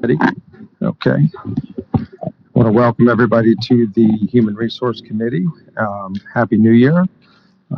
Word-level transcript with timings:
Ready? 0.00 0.16
Okay. 0.80 1.28
I 1.96 2.30
want 2.54 2.68
to 2.68 2.72
welcome 2.72 3.08
everybody 3.08 3.56
to 3.62 3.88
the 3.88 4.06
Human 4.30 4.54
Resource 4.54 5.00
Committee. 5.00 5.44
Um, 5.76 6.14
Happy 6.32 6.56
New 6.56 6.70
Year. 6.70 7.00
Uh, 7.00 7.04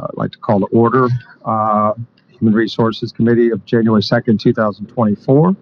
I'd 0.02 0.16
like 0.16 0.32
to 0.32 0.38
call 0.38 0.60
to 0.60 0.66
order, 0.66 1.08
uh, 1.46 1.94
Human 2.28 2.52
Resources 2.52 3.10
Committee 3.10 3.48
of 3.48 3.64
January 3.64 4.02
2nd, 4.02 4.38
2024. 4.38 5.56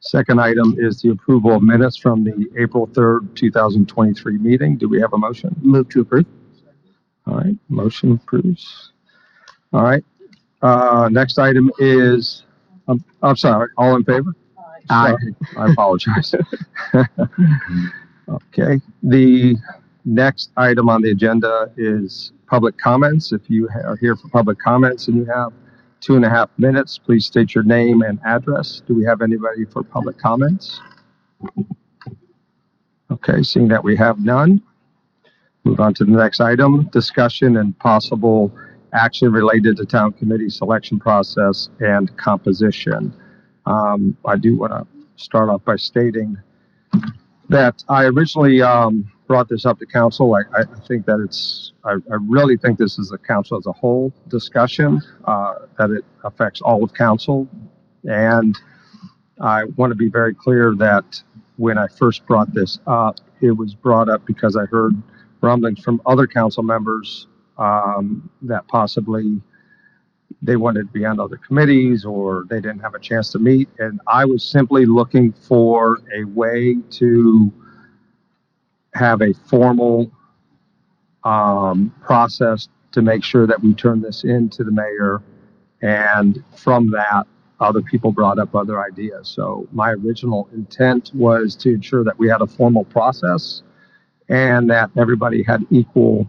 Second 0.00 0.40
item 0.40 0.74
is 0.78 1.02
the 1.02 1.10
approval 1.10 1.54
of 1.54 1.62
minutes 1.62 1.98
from 1.98 2.24
the 2.24 2.48
April 2.58 2.86
3rd, 2.86 3.34
2023 3.34 4.38
meeting. 4.38 4.78
Do 4.78 4.88
we 4.88 4.98
have 5.02 5.12
a 5.12 5.18
motion? 5.18 5.54
Move 5.60 5.90
to 5.90 6.00
approve. 6.00 6.24
All 7.26 7.36
right, 7.36 7.56
motion 7.68 8.12
approves. 8.12 8.92
All 9.74 9.82
right, 9.82 10.04
uh, 10.62 11.10
next 11.12 11.38
item 11.38 11.70
is, 11.78 12.44
I'm, 12.88 13.04
I'm 13.22 13.36
sorry, 13.36 13.68
all 13.76 13.96
in 13.96 14.04
favor? 14.04 14.34
Sorry, 14.88 15.34
I 15.56 15.72
apologize. 15.72 16.34
Okay, 18.28 18.80
the 19.02 19.54
next 20.06 20.50
item 20.56 20.88
on 20.88 21.02
the 21.02 21.10
agenda 21.10 21.70
is 21.76 22.32
public 22.46 22.78
comments. 22.78 23.32
If 23.32 23.50
you 23.50 23.68
ha- 23.68 23.80
are 23.86 23.96
here 23.96 24.16
for 24.16 24.28
public 24.28 24.58
comments 24.58 25.08
and 25.08 25.16
you 25.18 25.26
have 25.26 25.52
two 26.00 26.16
and 26.16 26.24
a 26.24 26.30
half 26.30 26.48
minutes, 26.56 26.96
please 26.98 27.26
state 27.26 27.54
your 27.54 27.64
name 27.64 28.02
and 28.02 28.18
address. 28.24 28.82
Do 28.86 28.94
we 28.94 29.04
have 29.04 29.20
anybody 29.20 29.66
for 29.66 29.82
public 29.82 30.18
comments? 30.18 30.80
Okay, 33.10 33.42
seeing 33.42 33.68
that 33.68 33.84
we 33.84 33.96
have 33.96 34.18
none, 34.18 34.62
move 35.64 35.80
on 35.80 35.92
to 35.94 36.04
the 36.04 36.12
next 36.12 36.40
item, 36.40 36.88
discussion 36.92 37.58
and 37.58 37.78
possible 37.78 38.50
action 38.94 39.30
related 39.32 39.76
to 39.76 39.84
town 39.84 40.12
committee 40.12 40.48
selection 40.48 40.98
process 40.98 41.68
and 41.80 42.16
composition. 42.16 43.12
Um, 43.66 44.16
I 44.26 44.36
do 44.36 44.56
want 44.56 44.72
to 44.72 44.86
start 45.16 45.48
off 45.48 45.64
by 45.64 45.76
stating 45.76 46.36
that 47.48 47.82
I 47.88 48.04
originally 48.04 48.62
um, 48.62 49.10
brought 49.26 49.48
this 49.48 49.66
up 49.66 49.78
to 49.78 49.86
council. 49.86 50.34
I, 50.34 50.60
I 50.60 50.64
think 50.86 51.06
that 51.06 51.20
it's, 51.20 51.72
I, 51.84 51.92
I 51.92 52.16
really 52.20 52.56
think 52.56 52.78
this 52.78 52.98
is 52.98 53.12
a 53.12 53.18
council 53.18 53.58
as 53.58 53.66
a 53.66 53.72
whole 53.72 54.12
discussion, 54.28 55.00
uh, 55.24 55.54
that 55.78 55.90
it 55.90 56.04
affects 56.24 56.60
all 56.60 56.82
of 56.84 56.92
council. 56.94 57.48
And 58.04 58.58
I 59.40 59.64
want 59.76 59.90
to 59.90 59.96
be 59.96 60.08
very 60.08 60.34
clear 60.34 60.74
that 60.76 61.22
when 61.56 61.78
I 61.78 61.86
first 61.86 62.26
brought 62.26 62.52
this 62.52 62.78
up, 62.86 63.20
it 63.40 63.52
was 63.52 63.74
brought 63.74 64.08
up 64.08 64.24
because 64.26 64.56
I 64.56 64.64
heard 64.66 64.94
rumblings 65.40 65.80
from 65.80 66.00
other 66.06 66.26
council 66.26 66.62
members 66.62 67.28
um, 67.58 68.30
that 68.42 68.66
possibly 68.68 69.40
they 70.42 70.56
wanted 70.56 70.86
to 70.86 70.92
be 70.92 71.04
on 71.04 71.18
other 71.18 71.36
committees 71.36 72.04
or 72.04 72.44
they 72.50 72.60
didn't 72.60 72.80
have 72.80 72.94
a 72.94 72.98
chance 72.98 73.30
to 73.32 73.38
meet. 73.38 73.68
And 73.78 74.00
I 74.06 74.24
was 74.24 74.44
simply 74.44 74.84
looking 74.84 75.32
for 75.32 76.00
a 76.14 76.24
way 76.24 76.76
to 76.90 77.52
have 78.94 79.22
a 79.22 79.32
formal 79.32 80.10
um, 81.24 81.94
process 82.02 82.68
to 82.92 83.02
make 83.02 83.24
sure 83.24 83.46
that 83.46 83.60
we 83.62 83.74
turn 83.74 84.00
this 84.00 84.24
into 84.24 84.64
the 84.64 84.70
mayor. 84.70 85.22
And 85.82 86.44
from 86.54 86.90
that, 86.90 87.26
other 87.60 87.82
people 87.82 88.12
brought 88.12 88.38
up 88.38 88.54
other 88.54 88.82
ideas. 88.82 89.28
So 89.28 89.66
my 89.72 89.90
original 89.92 90.48
intent 90.52 91.10
was 91.14 91.56
to 91.56 91.70
ensure 91.74 92.04
that 92.04 92.18
we 92.18 92.28
had 92.28 92.42
a 92.42 92.46
formal 92.46 92.84
process 92.84 93.62
and 94.28 94.68
that 94.70 94.90
everybody 94.96 95.42
had 95.42 95.66
equal 95.70 96.28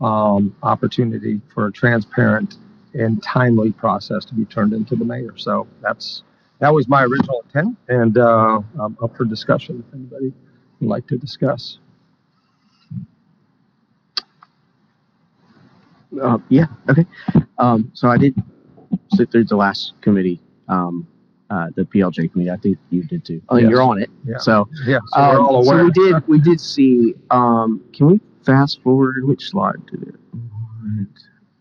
um, 0.00 0.54
opportunity 0.62 1.40
for 1.52 1.66
a 1.66 1.72
transparent 1.72 2.56
and 2.94 3.22
timely 3.22 3.72
process 3.72 4.24
to 4.26 4.34
be 4.34 4.44
turned 4.46 4.72
into 4.72 4.96
the 4.96 5.04
mayor. 5.04 5.34
So 5.36 5.66
that's, 5.80 6.22
that 6.60 6.72
was 6.72 6.88
my 6.88 7.02
original 7.04 7.42
intent 7.46 7.76
and, 7.88 8.18
uh, 8.18 8.60
I'm 8.80 8.96
up 9.02 9.16
for 9.16 9.24
discussion 9.24 9.82
if 9.86 9.94
anybody 9.94 10.32
would 10.80 10.88
like 10.88 11.06
to 11.08 11.16
discuss. 11.18 11.78
Uh, 16.22 16.38
yeah, 16.50 16.66
okay. 16.90 17.06
Um, 17.58 17.90
so 17.94 18.08
I 18.08 18.18
did 18.18 18.34
sit 19.14 19.30
through 19.32 19.44
the 19.44 19.56
last 19.56 19.94
committee, 20.02 20.40
um, 20.68 21.06
uh, 21.48 21.68
the 21.74 21.84
PLJ 21.84 22.30
committee. 22.32 22.50
I 22.50 22.56
think 22.58 22.78
you 22.90 23.02
did 23.04 23.24
too. 23.24 23.40
Oh, 23.48 23.56
Yes. 23.56 23.70
you're 23.70 23.82
on 23.82 24.02
it. 24.02 24.10
Yeah. 24.26 24.36
So, 24.38 24.68
Yeah, 24.86 24.98
so 25.14 25.20
we're 25.20 25.38
um, 25.38 25.46
all 25.46 25.64
so 25.64 25.72
aware. 25.72 25.84
we 25.84 25.90
did, 25.92 26.28
we 26.28 26.38
did 26.38 26.60
see, 26.60 27.14
um, 27.30 27.82
can 27.94 28.06
we 28.08 28.20
fast 28.44 28.82
forward? 28.82 29.24
Which 29.24 29.48
slide 29.48 29.84
did 29.86 30.02
it? 30.02 30.14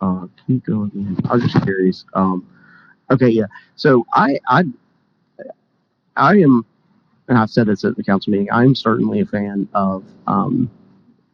Uh, 0.01 0.28
can 0.45 0.56
you 0.56 0.59
go? 0.59 0.91
I 1.29 1.34
was 1.34 1.44
just 1.44 1.63
curious. 1.63 2.06
Um, 2.13 2.47
okay, 3.12 3.29
yeah. 3.29 3.45
So 3.75 4.06
I, 4.13 4.39
I, 4.47 4.63
I 6.16 6.38
am, 6.38 6.66
and 7.28 7.38
I've 7.38 7.50
said 7.51 7.67
this 7.67 7.85
at 7.85 7.95
the 7.95 8.03
council 8.03 8.31
meeting, 8.31 8.50
I'm 8.51 8.75
certainly 8.75 9.22
a 9.22 9.25
fan 9.25 9.67
of, 9.73 10.03
um, 10.28 10.69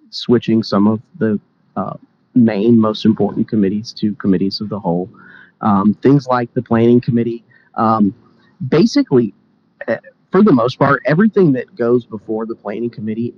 switching 0.10 0.64
some 0.64 0.88
of 0.88 1.02
the, 1.18 1.40
uh, 1.76 1.96
main 2.36 2.80
most 2.80 3.06
important 3.06 3.48
committees 3.48 3.92
to 3.94 4.14
committees 4.16 4.62
of 4.62 4.70
the 4.70 4.80
whole. 4.80 5.10
Um, 5.62 5.96
things 6.04 6.28
like 6.28 6.54
the 6.54 6.62
planning 6.62 7.02
committee. 7.02 7.44
Um, 7.76 8.14
basically, 8.70 9.34
uh, 9.88 9.98
for 10.32 10.44
the 10.44 10.52
most 10.52 10.78
part, 10.78 11.02
everything 11.06 11.52
that 11.54 11.76
goes 11.76 12.06
before 12.06 12.46
the 12.46 12.56
planning 12.56 12.90
committee, 12.90 13.34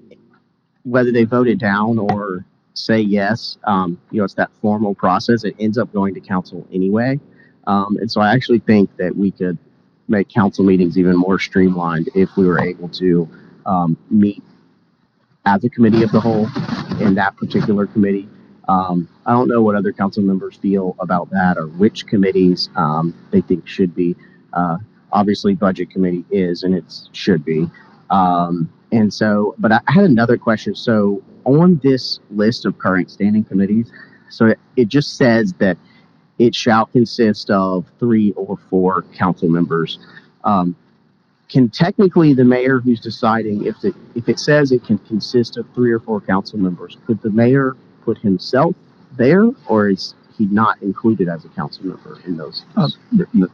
whether 0.84 1.12
they 1.12 1.24
vote 1.24 1.48
it 1.48 1.60
down 1.60 1.98
or 1.98 2.46
say 2.80 3.00
yes, 3.00 3.58
um, 3.66 4.00
you 4.12 4.20
know, 4.20 4.26
it's 4.26 4.34
that 4.36 4.50
formal 4.62 4.96
process. 4.96 5.44
It 5.44 5.56
ends 5.60 5.78
up 5.78 5.92
going 5.94 6.14
to 6.14 6.20
council 6.20 6.68
anyway. 6.72 7.20
Um, 7.68 7.98
and 7.98 8.12
so 8.12 8.22
I 8.22 8.34
actually 8.34 8.60
think 8.60 8.96
that 8.98 9.16
we 9.16 9.32
could 9.32 9.58
make 10.08 10.30
council 10.30 10.66
meetings 10.66 10.98
even 10.98 11.16
more 11.16 11.38
streamlined 11.38 12.10
if 12.16 12.36
we 12.36 12.46
were 12.48 12.60
able 12.60 12.90
to 12.90 13.30
um, 13.66 13.98
meet 14.10 14.44
as 15.46 15.64
a 15.64 15.70
committee 15.70 16.04
of 16.04 16.12
the 16.12 16.20
whole 16.20 16.48
in 17.00 17.16
that 17.16 17.36
particular 17.38 17.86
committee. 17.86 18.28
Um, 18.68 19.08
I 19.26 19.32
don't 19.32 19.48
know 19.48 19.62
what 19.62 19.76
other 19.76 19.92
council 19.92 20.24
members 20.24 20.56
feel 20.58 20.96
about 21.00 21.30
that 21.32 21.58
or 21.58 21.68
which 21.68 22.06
committees 22.06 22.70
um, 22.76 23.16
they 23.32 23.42
think 23.42 23.68
should 23.68 23.96
be. 23.96 24.16
Uh, 24.54 24.78
obviously, 25.12 25.56
budget 25.56 25.90
committee 25.90 26.26
is 26.32 26.64
and 26.64 26.74
it 26.76 26.86
should 27.14 27.44
be. 27.44 27.70
Um, 28.10 28.72
and 28.92 29.14
so, 29.14 29.56
but 29.58 29.72
I 29.72 29.80
had 29.88 30.06
another 30.06 30.38
question. 30.38 30.76
So 30.76 31.22
on 31.46 31.80
this 31.84 32.20
list 32.32 32.66
of 32.66 32.78
current 32.78 33.12
standing 33.12 33.44
committees, 33.44 33.92
so 34.30 34.48
it, 34.48 34.60
it 34.76 34.88
just 34.88 35.18
says 35.18 35.54
that 35.60 35.78
it 36.38 36.56
shall 36.56 36.86
consist 36.88 37.50
of 37.50 37.86
three 38.00 38.32
or 38.32 38.58
four 38.70 39.04
council 39.14 39.50
members. 39.50 40.00
Um, 40.44 40.76
can 41.50 41.70
technically 41.70 42.34
the 42.34 42.46
mayor 42.46 42.80
who's 42.80 43.00
deciding 43.00 43.66
if 43.66 43.80
the, 43.82 43.94
if 44.16 44.30
it 44.30 44.40
says 44.40 44.72
it 44.72 44.84
can 44.86 45.00
consist 45.00 45.58
of 45.58 45.66
three 45.74 45.92
or 45.92 46.00
four 46.00 46.22
council 46.22 46.60
members, 46.60 46.98
could 47.06 47.22
the 47.22 47.32
mayor 47.32 47.76
put 48.04 48.18
himself 48.20 48.76
there 49.18 49.50
or 49.68 49.90
is 49.90 50.14
he 50.40 50.46
not 50.46 50.82
included 50.82 51.28
as 51.30 51.46
a 51.46 51.50
council 51.50 51.86
member 51.86 52.18
in 52.26 52.36
those? 52.38 52.64
Uh, 52.76 52.88
th- 53.16 53.30
th- 53.34 53.50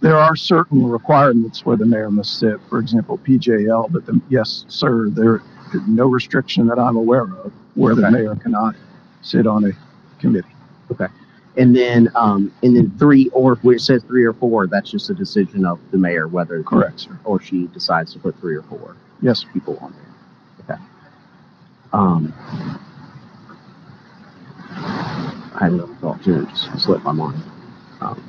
There 0.00 0.16
are 0.16 0.36
certain 0.36 0.86
requirements 0.86 1.64
where 1.66 1.76
the 1.76 1.86
mayor 1.86 2.10
must 2.10 2.38
sit, 2.38 2.60
for 2.68 2.78
example, 2.78 3.18
PJL, 3.18 3.90
but 3.90 4.06
the, 4.06 4.20
yes, 4.28 4.64
sir, 4.68 5.08
there, 5.10 5.42
no 5.88 6.06
restriction 6.06 6.66
that 6.68 6.78
I'm 6.78 6.96
aware 6.96 7.22
of 7.22 7.52
where 7.74 7.94
the 7.94 8.08
mayor 8.10 8.36
cannot 8.36 8.76
sit 9.22 9.46
on 9.46 9.64
a 9.64 9.70
committee. 10.20 10.54
Okay. 10.92 11.06
And 11.56 11.74
then, 11.74 12.08
um, 12.14 12.52
and 12.62 12.76
then 12.76 12.96
three 12.98 13.30
or 13.30 13.56
where 13.62 13.74
it 13.76 13.80
says 13.80 14.02
three 14.04 14.24
or 14.24 14.32
four, 14.34 14.66
that's 14.68 14.90
just 14.90 15.10
a 15.10 15.14
decision 15.14 15.64
of 15.64 15.80
the 15.90 15.98
mayor 15.98 16.28
whether 16.28 16.62
Correct, 16.62 17.00
sir. 17.00 17.18
or 17.24 17.40
she 17.40 17.66
decides 17.68 18.12
to 18.12 18.18
put 18.20 18.38
three 18.38 18.54
or 18.56 18.62
four 18.62 18.94
Yes, 19.22 19.44
people 19.52 19.76
on 19.80 19.92
there. 19.94 20.76
Okay. 20.76 20.82
Um, 21.92 22.32
I 25.58 25.64
had 25.64 25.72
another 25.72 25.94
thought 25.96 26.22
too, 26.22 26.42
it 26.42 26.48
just 26.50 26.84
slipped 26.84 27.02
my 27.02 27.10
mind. 27.10 27.42
Um, 28.00 28.22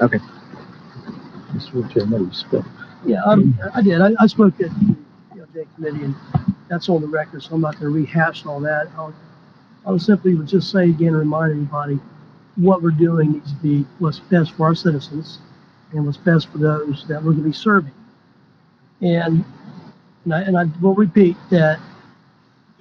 okay. 0.00 0.18
You 1.52 1.60
swore 1.60 1.86
to 1.88 2.02
another 2.02 2.32
spoke. 2.32 2.64
Yeah, 3.04 3.22
um, 3.24 3.58
I 3.74 3.82
did. 3.82 4.00
I, 4.00 4.12
I 4.18 4.26
spoke 4.26 4.58
at 4.62 4.70
the 4.70 4.96
PLJ 5.34 5.66
committee 5.74 6.04
and 6.04 6.14
that's 6.70 6.88
on 6.88 7.02
the 7.02 7.06
record, 7.06 7.42
so 7.42 7.54
I'm 7.54 7.60
not 7.60 7.74
gonna 7.74 7.90
rehash 7.90 8.46
all 8.46 8.58
that. 8.60 8.88
I'll, 8.96 9.14
I'll 9.84 9.98
simply 9.98 10.34
would 10.34 10.48
just 10.48 10.70
say 10.70 10.84
again, 10.84 11.12
remind 11.12 11.50
everybody, 11.52 12.00
what 12.56 12.82
we're 12.82 12.90
doing 12.90 13.32
needs 13.32 13.52
to 13.52 13.58
be 13.58 13.84
what's 13.98 14.20
best 14.20 14.52
for 14.52 14.64
our 14.64 14.74
citizens 14.74 15.40
and 15.92 16.06
what's 16.06 16.16
best 16.16 16.48
for 16.48 16.56
those 16.56 17.04
that 17.08 17.22
we're 17.22 17.32
gonna 17.32 17.44
be 17.44 17.52
serving. 17.52 17.92
And, 19.02 19.44
and 20.24 20.34
I, 20.34 20.40
and 20.40 20.56
I 20.56 20.64
will 20.80 20.94
repeat 20.94 21.36
that 21.50 21.78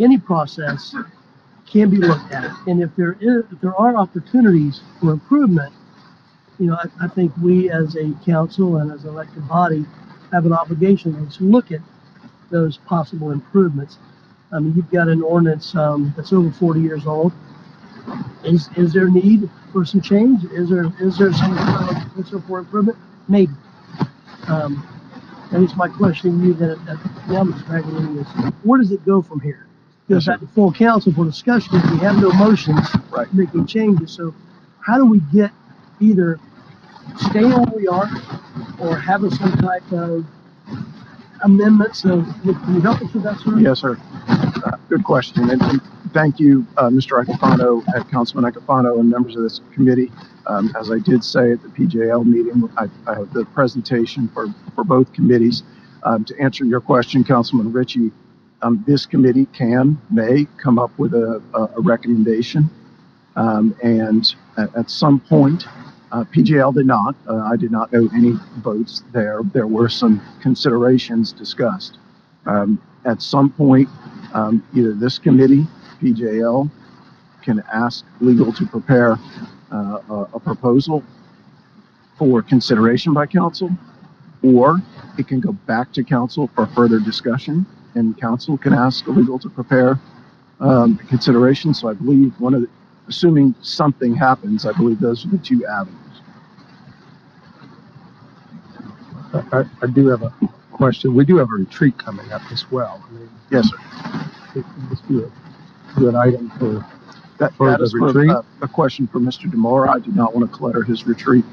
any 0.03 0.17
process 0.17 0.95
can 1.65 1.89
be 1.89 1.97
looked 1.97 2.31
at. 2.31 2.51
And 2.67 2.81
if 2.83 2.95
there 2.95 3.17
is, 3.19 3.45
if 3.51 3.61
there 3.61 3.75
are 3.75 3.95
opportunities 3.95 4.81
for 4.99 5.11
improvement, 5.11 5.73
you 6.59 6.67
know, 6.67 6.75
I, 6.75 7.05
I 7.05 7.07
think 7.07 7.31
we 7.41 7.69
as 7.71 7.95
a 7.95 8.13
council 8.25 8.77
and 8.77 8.91
as 8.91 9.03
an 9.03 9.09
elected 9.09 9.47
body 9.47 9.85
have 10.31 10.45
an 10.45 10.53
obligation 10.53 11.27
to 11.29 11.43
look 11.43 11.71
at 11.71 11.81
those 12.51 12.77
possible 12.77 13.31
improvements. 13.31 13.97
I 14.51 14.59
mean, 14.59 14.75
you've 14.75 14.91
got 14.91 15.07
an 15.07 15.23
ordinance, 15.23 15.75
um, 15.75 16.13
that's 16.15 16.31
over 16.31 16.51
forty 16.51 16.81
years 16.81 17.07
old. 17.07 17.33
Is, 18.43 18.69
is 18.75 18.93
there 18.93 19.09
need 19.09 19.49
for 19.71 19.85
some 19.85 20.01
change? 20.01 20.43
Is 20.51 20.69
there, 20.69 20.85
is 20.99 21.17
there 21.17 21.31
some 21.31 21.55
potential 21.55 22.43
for 22.47 22.59
improvement? 22.59 22.97
Maybe. 23.27 23.53
Um, 24.47 24.85
I 25.51 25.59
guess 25.61 25.75
my 25.75 25.87
question 25.87 26.39
to 26.39 26.47
you 26.47 26.53
that, 26.55 26.71
at, 26.71 26.89
at, 26.89 27.27
now, 27.29 27.43
Mr. 27.43 27.63
Pagliarini, 27.63 28.21
is 28.21 28.53
where 28.63 28.79
does 28.79 28.91
it 28.91 29.05
go 29.05 29.21
from 29.21 29.39
here? 29.39 29.67
Goes 30.09 30.25
back 30.27 30.39
to 30.41 30.47
full 30.47 30.71
council 30.73 31.13
for 31.13 31.23
discussion, 31.25 31.73
we 31.91 31.97
have 31.99 32.17
no 32.21 32.31
motions 32.33 32.87
Right. 33.09 33.31
making 33.33 33.67
changes, 33.67 34.11
so 34.11 34.33
how 34.81 34.97
do 34.97 35.05
we 35.05 35.21
get 35.31 35.51
either 36.01 36.39
stay 37.17 37.45
where 37.45 37.63
we 37.75 37.87
are 37.87 38.09
or 38.79 38.97
having 38.97 39.31
some 39.31 39.51
type 39.53 39.89
of 39.93 40.25
amendments? 41.43 41.99
So, 42.01 42.21
can 42.43 42.75
you 42.75 42.81
help 42.81 43.01
us 43.01 43.13
with 43.13 43.23
that, 43.23 43.39
sir? 43.39 43.57
Yes, 43.59 43.79
sir. 43.79 43.97
Uh, 44.27 44.71
Good 44.89 45.03
question, 45.05 45.49
and 45.49 45.61
and 45.61 45.81
thank 46.13 46.39
you, 46.39 46.67
uh, 46.77 46.89
Mr. 46.89 47.23
Iacofano, 47.23 47.83
and 47.95 48.09
Councilman 48.11 48.51
Iacofano, 48.51 48.99
and 48.99 49.09
members 49.09 49.35
of 49.37 49.43
this 49.43 49.61
committee. 49.73 50.11
Um, 50.47 50.73
As 50.77 50.91
I 50.91 50.99
did 50.99 51.23
say 51.23 51.53
at 51.53 51.61
the 51.63 51.69
PJL 51.69 52.25
meeting, 52.25 52.69
I 52.77 52.89
I 53.07 53.15
have 53.19 53.31
the 53.33 53.45
presentation 53.45 54.27
for, 54.33 54.47
for 54.75 54.83
both 54.83 55.11
committees. 55.13 55.63
Um, 56.03 56.25
To 56.25 56.37
answer 56.41 56.65
your 56.65 56.81
question, 56.81 57.23
Councilman 57.23 57.71
Ritchie, 57.71 58.11
um, 58.63 58.83
this 58.87 59.05
committee 59.05 59.45
can, 59.47 60.01
may 60.09 60.47
come 60.57 60.79
up 60.79 60.97
with 60.97 61.13
a, 61.13 61.41
a 61.53 61.81
recommendation. 61.81 62.69
Um, 63.35 63.75
And 63.83 64.33
at, 64.57 64.75
at 64.75 64.89
some 64.89 65.19
point, 65.19 65.65
uh, 66.11 66.23
PJL 66.25 66.73
did 66.73 66.85
not, 66.85 67.15
uh, 67.27 67.37
I 67.51 67.55
did 67.57 67.71
not 67.71 67.91
know 67.91 68.07
any 68.13 68.33
votes 68.59 69.03
there. 69.11 69.41
There 69.53 69.67
were 69.67 69.89
some 69.89 70.21
considerations 70.41 71.33
discussed. 71.33 71.97
Um, 72.45 72.81
At 73.05 73.21
some 73.21 73.49
point, 73.51 73.89
um, 74.33 74.63
either 74.73 74.93
this 74.93 75.19
committee, 75.19 75.67
PJL, 76.01 76.69
can 77.43 77.61
ask 77.73 78.05
legal 78.21 78.53
to 78.53 78.65
prepare 78.65 79.17
uh, 79.71 79.99
a, 80.09 80.29
a 80.35 80.39
proposal 80.39 81.03
for 82.17 82.41
consideration 82.41 83.13
by 83.13 83.25
council, 83.25 83.69
or 84.41 84.81
it 85.17 85.27
can 85.27 85.41
go 85.41 85.51
back 85.51 85.91
to 85.93 86.03
council 86.03 86.49
for 86.55 86.67
further 86.67 86.99
discussion, 86.99 87.65
and 87.95 88.17
council 88.19 88.57
can 88.57 88.73
ask 88.73 89.05
a 89.07 89.11
legal 89.11 89.39
to 89.39 89.49
prepare 89.49 89.99
um, 90.59 90.97
consideration. 91.09 91.73
So 91.73 91.87
I 91.89 91.93
believe 91.93 92.33
one 92.39 92.53
of 92.53 92.61
the, 92.61 92.69
assuming 93.07 93.53
something 93.61 94.15
happens, 94.15 94.65
I 94.65 94.71
believe 94.73 94.99
those 94.99 95.25
are 95.25 95.29
the 95.29 95.37
two 95.37 95.65
avenues. 95.65 95.99
I, 99.51 99.65
I- 99.81 99.87
do 99.87 100.07
have 100.07 100.21
a 100.23 100.33
question. 100.71 101.13
We 101.15 101.25
do 101.25 101.37
have 101.37 101.49
a 101.49 101.53
retreat 101.53 101.97
coming 101.97 102.31
up 102.31 102.41
as 102.51 102.69
well. 102.71 103.03
I 103.07 103.11
mean, 103.13 103.29
Yes, 103.51 103.69
sir. 103.69 103.77
it 104.59 104.65
would 104.65 104.89
just 104.89 105.07
be 105.07 105.21
a 105.23 105.29
good 105.95 106.15
item 106.15 106.49
for, 106.59 106.85
That, 107.39 107.53
For 107.55 107.69
that 107.71 107.77
the 107.79 107.83
is 107.85 107.91
for, 107.93 108.07
retreat? 108.07 108.31
uh, 108.31 108.41
a 108.61 108.67
question 108.67 109.07
for 109.07 109.19
Mr. 109.19 109.45
DeMoura. 109.51 109.89
I 109.89 109.99
do 109.99 110.11
not 110.11 110.35
want 110.35 110.49
to 110.49 110.55
clutter 110.55 110.83
his 110.83 111.05
retreat. 111.05 111.45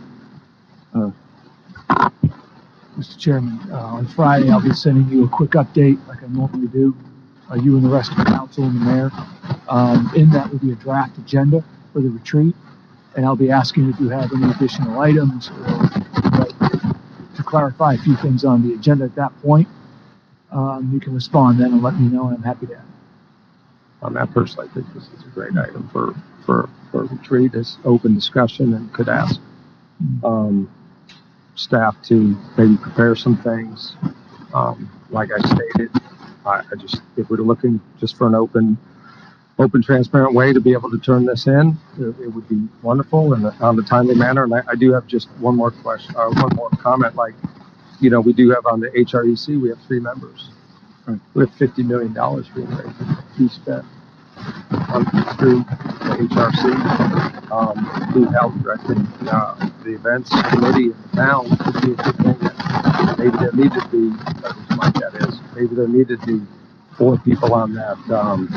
Mr. 3.00 3.18
Chairman, 3.18 3.58
uh, 3.72 3.76
on 3.76 4.06
Friday, 4.08 4.50
I'll 4.50 4.60
be 4.60 4.74
sending 4.74 5.08
you 5.08 5.24
a 5.24 5.28
quick 5.28 5.52
update 5.52 6.06
like 6.06 6.22
I 6.22 6.26
normally 6.26 6.66
do, 6.68 6.94
uh, 7.50 7.54
you 7.54 7.76
and 7.76 7.84
the 7.84 7.88
rest 7.88 8.10
of 8.10 8.18
the 8.18 8.24
council 8.24 8.64
and 8.64 8.76
the 8.76 8.84
mayor. 8.84 9.10
Um, 9.70 10.10
in 10.14 10.28
that 10.32 10.50
will 10.50 10.58
be 10.58 10.72
a 10.72 10.74
draft 10.74 11.16
agenda 11.16 11.64
for 11.94 12.00
the 12.02 12.10
retreat, 12.10 12.54
and 13.16 13.24
I'll 13.24 13.36
be 13.36 13.50
asking 13.50 13.88
if 13.88 13.98
you 14.00 14.10
have 14.10 14.30
any 14.34 14.50
additional 14.50 15.00
items 15.00 15.48
or 15.48 15.64
uh, 15.64 16.44
to 17.36 17.42
clarify 17.42 17.94
a 17.94 17.98
few 17.98 18.16
things 18.16 18.44
on 18.44 18.68
the 18.68 18.74
agenda 18.74 19.06
at 19.06 19.14
that 19.14 19.32
point. 19.40 19.68
Um, 20.52 20.90
you 20.92 21.00
can 21.00 21.14
respond 21.14 21.58
then 21.58 21.72
and 21.72 21.82
let 21.82 21.98
me 21.98 22.08
know, 22.08 22.26
and 22.28 22.36
I'm 22.36 22.42
happy 22.42 22.66
to. 22.66 22.82
on 24.02 24.12
that 24.14 24.30
personally, 24.32 24.68
I 24.68 24.74
think 24.74 24.92
this 24.92 25.04
is 25.04 25.24
a 25.24 25.28
great 25.34 25.56
item 25.56 25.88
for, 25.90 26.14
for, 26.44 26.68
for 26.90 27.04
retreat, 27.04 27.54
is 27.54 27.78
open 27.84 28.14
discussion 28.14 28.74
and 28.74 28.92
could 28.92 29.08
ask, 29.08 29.40
um, 30.22 30.68
staff 31.60 31.96
to 32.04 32.36
maybe 32.56 32.76
prepare 32.76 33.14
some 33.14 33.36
things. 33.42 33.94
Um, 34.54 34.90
like 35.10 35.30
I 35.32 35.38
stated, 35.40 35.90
I, 36.46 36.62
I 36.72 36.76
just, 36.78 37.02
if 37.16 37.28
we're 37.30 37.36
looking 37.38 37.80
just 37.98 38.16
for 38.16 38.26
an 38.26 38.34
open, 38.34 38.78
open, 39.58 39.82
transparent 39.82 40.34
way 40.34 40.52
to 40.52 40.60
be 40.60 40.72
able 40.72 40.90
to 40.90 40.98
turn 40.98 41.26
this 41.26 41.46
in, 41.46 41.76
it, 41.98 42.14
it 42.20 42.28
would 42.28 42.48
be 42.48 42.66
wonderful 42.82 43.34
and 43.34 43.46
on 43.60 43.78
a 43.78 43.82
timely 43.82 44.14
manner. 44.14 44.44
And 44.44 44.54
I, 44.54 44.62
I 44.68 44.74
do 44.74 44.92
have 44.92 45.06
just 45.06 45.28
one 45.38 45.56
more 45.56 45.70
question, 45.70 46.16
or 46.16 46.30
one 46.30 46.54
more 46.56 46.70
comment, 46.70 47.14
like, 47.14 47.34
you 48.00 48.08
know, 48.10 48.20
we 48.20 48.32
do 48.32 48.50
have 48.50 48.64
on 48.66 48.80
the 48.80 48.88
HREC, 48.88 49.60
we 49.60 49.68
have 49.68 49.78
three 49.86 50.00
members. 50.00 50.50
We 51.34 51.44
have 51.44 51.54
fifty 51.54 51.82
million 51.82 52.12
dollars 52.12 52.48
being 52.54 52.68
raised, 52.68 52.98
to 52.98 53.24
be 53.36 53.48
spent 53.48 53.84
on, 54.92 55.04
through 55.38 55.64
the 55.64 56.28
HRC, 56.30 57.50
um, 57.52 57.76
who 58.12 58.24
helped 58.26 58.62
directing, 58.62 59.06
uh, 59.28 59.70
the 59.84 59.94
events 59.94 60.30
committee 60.50 60.84
in 60.86 60.96
the 61.02 61.16
town. 61.16 61.48
That 61.48 63.16
Maybe 63.18 63.36
there 63.38 63.52
needed 63.52 63.80
to 63.80 63.88
be, 63.88 64.10
mic 64.76 64.94
that 64.94 65.28
is, 65.28 65.40
maybe 65.54 65.74
there 65.74 65.88
needed 65.88 66.20
to 66.22 66.26
be 66.40 66.46
four 66.96 67.18
people 67.18 67.54
on 67.54 67.74
that, 67.74 67.98
um, 68.10 68.48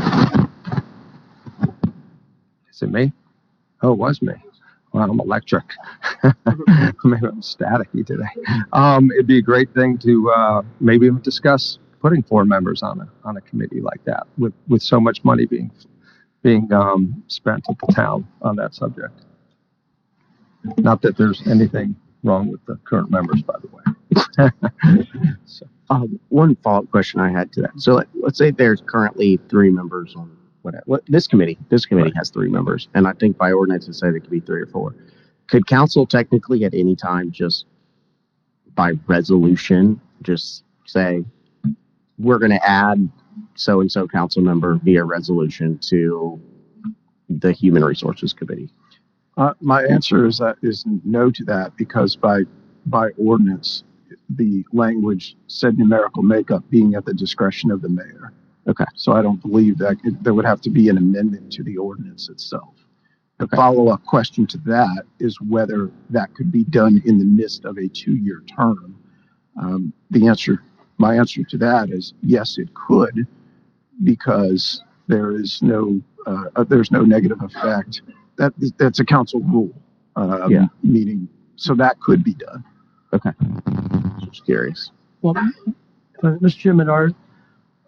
is 2.72 2.82
it 2.82 2.90
me? 2.90 3.14
Oh, 3.82 3.94
it 3.94 3.98
was 3.98 4.22
me. 4.22 4.34
Well, 4.94 5.10
I'm 5.10 5.20
electric. 5.20 5.64
Maybe 6.24 7.28
I'm 7.28 7.42
staticky 7.42 8.06
today. 8.06 8.24
Um, 8.74 9.12
it'd 9.12 9.28
be 9.28 9.40
a 9.40 9.42
great 9.42 9.74
thing 9.74 9.98
to, 10.00 10.32
uh, 10.32 10.62
maybe 10.80 11.10
discuss 11.24 11.80
putting 12.04 12.22
four 12.22 12.46
members 12.46 12.84
on 12.84 13.00
a, 13.02 13.10
on 13.24 13.38
a 13.38 13.42
committee 13.42 13.82
like 13.82 14.04
that 14.06 14.28
with, 14.38 14.54
with 14.68 14.84
so 14.84 15.00
much 15.00 15.24
money 15.24 15.46
being, 15.46 15.72
being, 16.44 16.72
um, 16.74 17.24
spent 17.28 17.66
at 17.70 17.78
the 17.80 17.94
town 17.94 18.28
on 18.44 18.56
that 18.58 18.76
subject. 18.76 19.24
Not 20.78 21.02
that 21.02 21.18
there's 21.18 21.42
anything 21.48 21.96
wrong 22.24 22.52
with 22.52 22.64
the 22.66 22.76
current 22.84 23.10
members, 23.10 23.42
by 23.42 23.56
the 23.62 23.70
way. 23.76 23.84
So, 25.46 25.66
Um, 25.90 26.20
one 26.30 26.56
follow-up 26.58 26.90
question 26.92 27.20
I 27.20 27.30
had 27.32 27.52
to 27.54 27.62
that. 27.62 27.72
So 27.78 27.96
let, 27.96 28.08
let's 28.16 28.38
say 28.38 28.52
there's 28.52 28.82
currently 28.86 29.40
three 29.50 29.70
members 29.70 30.14
on 30.16 30.36
whatever, 30.62 30.84
what, 30.86 31.04
this 31.08 31.28
committee, 31.28 31.58
this 31.70 31.86
committee 31.86 32.14
has 32.16 32.30
three 32.30 32.50
members. 32.50 32.88
And 32.94 33.08
I 33.08 33.14
think 33.14 33.38
by 33.38 33.52
ordinance 33.52 33.88
it 33.88 33.94
said 33.94 34.14
it 34.16 34.22
could 34.22 34.30
be 34.30 34.40
three 34.40 34.62
or 34.62 34.68
four. 34.68 34.96
Could 35.48 35.68
council 35.68 36.06
technically 36.06 36.64
at 36.64 36.74
any 36.74 36.96
time 36.96 37.32
just 37.32 37.66
by 38.76 38.94
resolution, 39.08 40.00
just 40.22 40.64
say, 40.86 41.24
we're 42.24 42.40
going 42.40 42.52
to 42.52 42.70
add 42.70 43.10
so-and-so 43.56 44.08
council 44.08 44.42
member 44.42 44.80
via 44.84 45.04
resolution 45.04 45.78
to 45.90 46.42
the 47.30 47.52
human 47.52 47.84
resources 47.84 48.34
committee? 48.34 48.70
Uh, 49.38 49.54
my 49.62 49.84
answer 49.86 50.26
is 50.26 50.38
that 50.38 50.58
is 50.62 50.86
no 51.04 51.32
to 51.32 51.44
that 51.46 51.76
because 51.76 52.16
by 52.16 52.42
by 52.86 53.10
ordinance, 53.18 53.84
the 54.30 54.64
language 54.74 55.36
said 55.48 55.78
numerical 55.78 56.22
makeup 56.22 56.64
being 56.70 56.96
at 56.96 57.06
the 57.06 57.14
discretion 57.14 57.72
of 57.72 57.82
the 57.82 57.90
mayor. 57.90 58.34
Okay. 58.68 58.86
So 58.96 59.14
I 59.14 59.22
don't 59.22 59.42
believe 59.42 59.78
that 59.80 59.98
it, 60.04 60.22
there 60.24 60.34
would 60.34 60.46
have 60.46 60.62
to 60.62 60.70
be 60.70 60.90
an 60.90 60.98
amendment 60.98 61.52
to 61.54 61.64
the 61.64 61.78
ordinance 61.78 62.30
itself. 62.30 62.76
The 63.40 63.46
Okay. 63.46 63.56
follow-up 63.58 64.06
question 64.06 64.46
to 64.48 64.58
that 64.60 65.04
is 65.20 65.42
whether 65.42 65.92
that 66.12 66.34
could 66.36 66.52
be 66.52 66.64
done 66.66 67.02
in 67.06 67.18
the 67.18 67.26
midst 67.26 67.66
of 67.66 67.78
a 67.78 67.88
two-year 67.88 68.44
term. 68.56 68.96
Um, 69.60 69.92
the 70.12 70.28
answer, 70.28 70.62
my 71.04 71.14
answer 71.22 71.44
to 71.44 71.58
that 71.58 71.90
is 71.90 72.14
yes, 72.22 72.58
it 72.58 72.70
could, 72.74 73.28
because 74.04 74.64
there 75.08 75.30
is 75.42 75.62
no 75.62 76.02
uh, 76.26 76.46
uh, 76.56 76.64
there's 76.64 76.92
no 76.92 77.02
negative 77.16 77.42
effect. 77.50 78.02
That 78.38 78.54
that's 78.78 79.00
a 79.06 79.08
council 79.16 79.42
rule. 79.42 79.74
Um, 80.16 80.50
Yeah. 80.50 80.68
Meaning, 80.82 81.28
so 81.56 81.72
that 81.84 82.00
could 82.06 82.22
be 82.24 82.36
done. 82.36 82.64
Okay. 83.16 83.32
Just 84.26 84.46
curious. 84.46 84.92
Well, 85.22 85.36
uh, 85.38 86.38
Mr. 86.46 86.58
Chairman, 86.58 86.90
are, 86.90 87.10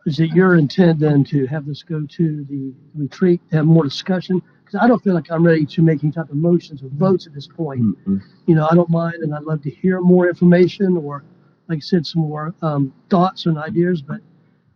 is 0.05 0.19
it 0.19 0.31
your 0.39 0.55
intent 0.55 0.99
then 0.99 1.23
to 1.25 1.45
have 1.47 1.65
this 1.65 1.81
go 1.83 1.99
to 2.17 2.25
the 2.53 2.73
retreat, 3.03 3.39
to 3.49 3.57
have 3.57 3.65
more 3.65 3.83
discussion? 3.83 4.41
Because 4.63 4.79
I 4.83 4.87
don't 4.87 5.01
feel 5.03 5.13
like 5.19 5.31
I'm 5.31 5.45
ready 5.45 5.65
to 5.65 5.81
make 5.81 6.03
any 6.03 6.11
type 6.11 6.29
of 6.29 6.37
motions 6.49 6.83
or 6.83 6.89
votes 7.05 7.27
at 7.27 7.33
this 7.33 7.47
point. 7.47 7.81
Mm-mm. 7.81 8.21
You 8.47 8.55
know, 8.55 8.67
I 8.71 8.75
don't 8.75 8.89
mind, 8.89 9.19
and 9.23 9.33
I'd 9.35 9.43
love 9.51 9.61
to 9.63 9.71
hear 9.81 10.01
more 10.01 10.27
information 10.27 10.97
or, 10.97 11.23
like 11.67 11.77
I 11.77 11.81
said, 11.81 12.05
some 12.05 12.21
more 12.21 12.53
um, 12.61 12.93
thoughts 13.09 13.45
and 13.45 13.57
ideas, 13.57 14.01
but 14.01 14.19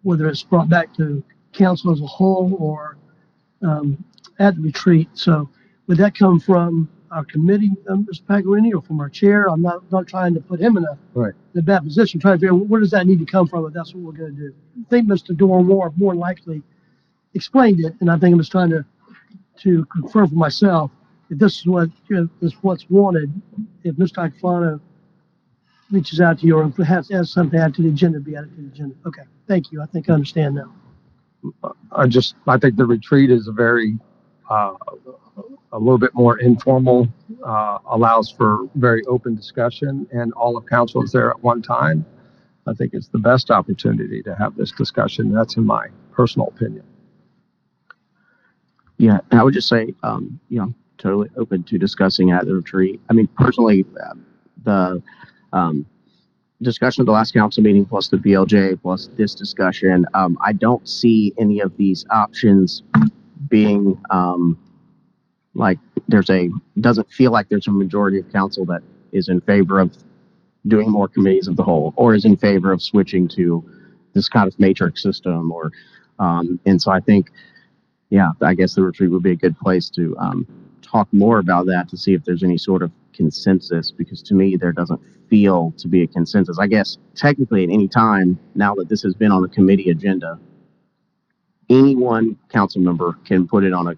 whether 0.04 0.28
it's 0.28 0.44
brought 0.44 0.70
back 0.70 0.94
to 0.98 1.24
council 1.54 1.92
as 1.92 2.02
a 2.02 2.06
whole 2.06 2.56
or 2.60 2.98
um, 3.62 4.04
at 4.40 4.56
the 4.56 4.62
retreat. 4.62 5.10
So 5.14 5.50
would 5.88 5.98
that 5.98 6.18
come 6.18 6.40
from 6.40 6.90
our 7.12 7.26
committee, 7.26 7.72
um, 7.90 8.06
Mr. 8.06 8.24
Pagliarini, 8.24 8.74
or 8.74 8.82
from 8.82 9.00
our 9.00 9.10
chair? 9.10 9.50
I'm 9.50 9.62
not, 9.62 9.92
not 9.92 10.08
trying 10.08 10.34
to 10.36 10.40
put 10.40 10.60
him 10.60 10.78
in 10.78 10.84
a 10.86 10.98
Right. 11.14 11.34
in 11.54 11.60
a 11.60 11.64
bad 11.64 11.84
position, 11.84 12.20
trying 12.20 12.36
to 12.36 12.40
figure 12.40 12.54
out 12.54 12.68
where 12.68 12.80
does 12.80 12.92
that 12.92 13.08
need 13.08 13.20
to 13.20 13.26
come 13.26 13.48
from 13.48 13.66
if 13.66 13.74
that's 13.74 13.94
what 13.94 14.04
we're 14.04 14.20
going 14.20 14.36
to 14.36 14.42
do. 14.50 14.54
I 14.80 14.90
think 14.90 15.08
Mr. 15.10 15.36
Dorn 15.36 15.66
more, 15.66 15.92
more 15.98 16.16
likely 16.16 16.62
explained 17.34 17.80
it, 17.82 17.96
and 18.00 18.10
I 18.10 18.18
think 18.18 18.34
I'm 18.34 18.40
just 18.40 18.52
trying 18.52 18.70
to, 18.70 18.86
to 19.64 19.86
confirm 19.86 20.30
for 20.30 20.36
myself 20.36 20.92
if 21.30 21.38
this 21.38 21.60
is 21.60 21.66
what, 21.68 21.90
you 22.08 22.16
know, 22.16 22.30
is 22.42 22.54
what's 22.62 22.90
wanted, 22.90 23.32
if 23.84 23.96
Mr. 23.96 24.30
Iacofano 24.32 24.80
reaches 25.92 26.22
out 26.22 26.40
to 26.40 26.46
you 26.46 26.58
or 26.58 26.70
perhaps 26.70 27.12
has 27.12 27.32
something 27.32 27.60
to 27.60 27.66
add 27.66 27.74
to 27.76 27.82
the 27.82 27.90
agenda, 27.90 28.20
be 28.20 28.36
added 28.36 28.56
to 28.56 28.62
the 28.62 28.68
agenda. 28.68 28.96
Okay, 29.06 29.24
thank 29.48 29.72
you. 29.72 29.82
I 29.82 29.86
think 29.86 30.10
I 30.10 30.14
understand 30.14 30.56
now. 30.56 30.74
I 31.92 32.08
just, 32.08 32.36
I 32.48 32.58
think 32.58 32.76
the 32.76 32.86
retreat 32.86 33.32
is 33.32 33.48
a 33.48 33.52
very, 33.52 33.98
uh, 34.50 34.74
a 35.72 35.78
little 35.78 35.98
bit 35.98 36.14
more 36.14 36.40
informal, 36.40 37.08
uh, 37.46 37.78
allows 37.90 38.30
for 38.30 38.68
very 38.76 39.06
open 39.06 39.36
discussion, 39.36 40.08
and 40.12 40.34
all 40.34 40.58
of 40.58 40.66
council 40.66 41.04
is 41.04 41.12
there 41.12 41.30
at 41.30 41.42
one 41.42 41.62
time. 41.62 42.06
I 42.68 42.74
think 42.74 42.94
it's 42.94 43.08
the 43.08 43.20
best 43.20 43.52
opportunity 43.52 44.22
to 44.24 44.36
have 44.36 44.56
this 44.56 44.72
discussion. 44.72 45.32
That's 45.32 45.58
in 45.58 45.66
my 45.66 45.88
personal 46.12 46.48
opinion. 46.48 46.84
Yeah, 48.98 49.20
and 49.32 49.40
I 49.40 49.44
would 49.44 49.54
just 49.54 49.70
say, 49.70 49.94
um, 50.04 50.40
you 50.50 50.60
know, 50.60 50.74
totally 50.98 51.30
open 51.38 51.64
to 51.64 51.78
discussing 51.78 52.32
at 52.32 52.46
the 52.46 52.54
retreat. 52.54 53.00
I 53.10 53.14
mean, 53.14 53.28
personally, 53.38 53.86
um, 54.10 54.26
the 54.64 55.02
um, 55.54 55.86
discussion 56.62 57.02
of 57.02 57.06
the 57.06 57.12
last 57.12 57.34
council 57.34 57.64
meeting 57.64 57.86
plus 57.86 58.10
the 58.10 58.18
BLJ 58.18 58.82
plus 58.82 59.10
this 59.18 59.34
discussion, 59.34 60.06
um, 60.14 60.38
I 60.46 60.54
don't 60.54 60.88
see 60.88 61.34
any 61.38 61.60
of 61.60 61.76
these 61.78 62.06
options 62.10 62.84
being 63.48 64.00
um, 64.10 64.58
like 65.54 65.80
there's 66.08 66.30
a 66.30 66.50
doesn't 66.82 67.10
feel 67.12 67.32
like 67.32 67.50
there's 67.50 67.68
a 67.68 67.72
majority 67.72 68.20
of 68.20 68.32
council 68.32 68.66
that 68.66 68.82
is 69.12 69.30
in 69.30 69.42
favor 69.42 69.80
of 69.80 69.96
doing 70.68 70.90
more 70.92 71.08
committees 71.08 71.48
of 71.48 71.56
the 71.56 71.64
whole 71.64 71.94
or 71.96 72.14
is 72.14 72.26
in 72.26 72.36
favor 72.36 72.72
of 72.72 72.82
switching 72.82 73.28
to 73.28 73.64
this 74.14 74.28
kind 74.28 74.48
of 74.48 74.60
matrix 74.60 75.02
system 75.02 75.52
or 75.52 75.72
um, 76.20 76.60
and 76.66 76.82
so 76.82 76.92
I 76.92 77.00
think 77.00 77.32
yeah, 78.10 78.32
I 78.42 78.54
guess 78.54 78.76
the 78.76 78.84
retreat 78.84 79.12
would 79.12 79.24
be 79.24 79.32
a 79.32 79.36
good 79.36 79.58
place 79.60 79.90
to 79.92 80.16
um, 80.18 80.48
talk 80.82 81.08
more 81.12 81.40
about 81.40 81.68
that 81.68 81.88
to 81.90 81.98
see 81.98 82.14
if 82.14 82.24
there's 82.24 82.44
any 82.44 82.58
sort 82.58 82.82
of 82.82 82.92
consensus 83.20 83.92
because 83.92 84.22
to 84.24 84.34
me 84.34 84.56
there 84.56 84.72
doesn't 84.72 85.02
feel 85.30 85.74
to 85.78 85.88
be 85.90 86.04
a 86.04 86.08
consensus. 86.08 86.58
I 86.58 86.68
guess 86.68 86.98
technically 87.16 87.64
at 87.66 87.70
any 87.70 87.88
time 87.88 88.40
now 88.56 88.74
that 88.76 88.88
this 88.88 89.04
has 89.04 89.14
been 89.14 89.32
on 89.32 89.44
a 89.44 89.50
committee 89.50 89.90
agenda, 89.92 90.40
any 91.70 91.96
one 91.96 92.38
council 92.50 92.82
member 92.82 93.18
can 93.26 93.46
put 93.46 93.64
it 93.66 93.74
on 93.74 93.88
a 93.88 93.96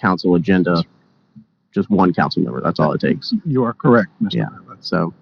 council 0.00 0.36
agenda. 0.36 0.84
Just 1.72 1.90
one 1.90 2.14
council 2.14 2.42
member. 2.42 2.60
That's 2.60 2.80
all 2.80 2.92
it 2.92 3.00
takes. 3.00 3.34
You 3.44 3.64
are 3.64 3.74
correct, 3.74 4.10
Mr. 4.22 4.34
Yeah. 4.34 4.48
Mayor. 4.66 4.78
So 4.80 5.12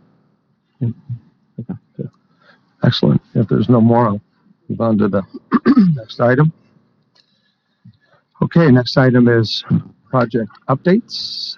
Excellent. 2.84 3.20
If 3.34 3.48
there's 3.48 3.68
no 3.68 3.80
more, 3.80 4.06
I'll 4.08 4.20
move 4.68 4.80
on 4.80 4.98
to 4.98 5.08
the 5.08 5.22
next 5.96 6.20
item. 6.20 6.52
Okay, 8.40 8.70
next 8.70 8.96
item 8.96 9.26
is 9.28 9.64
project 10.10 10.50
updates. 10.68 11.56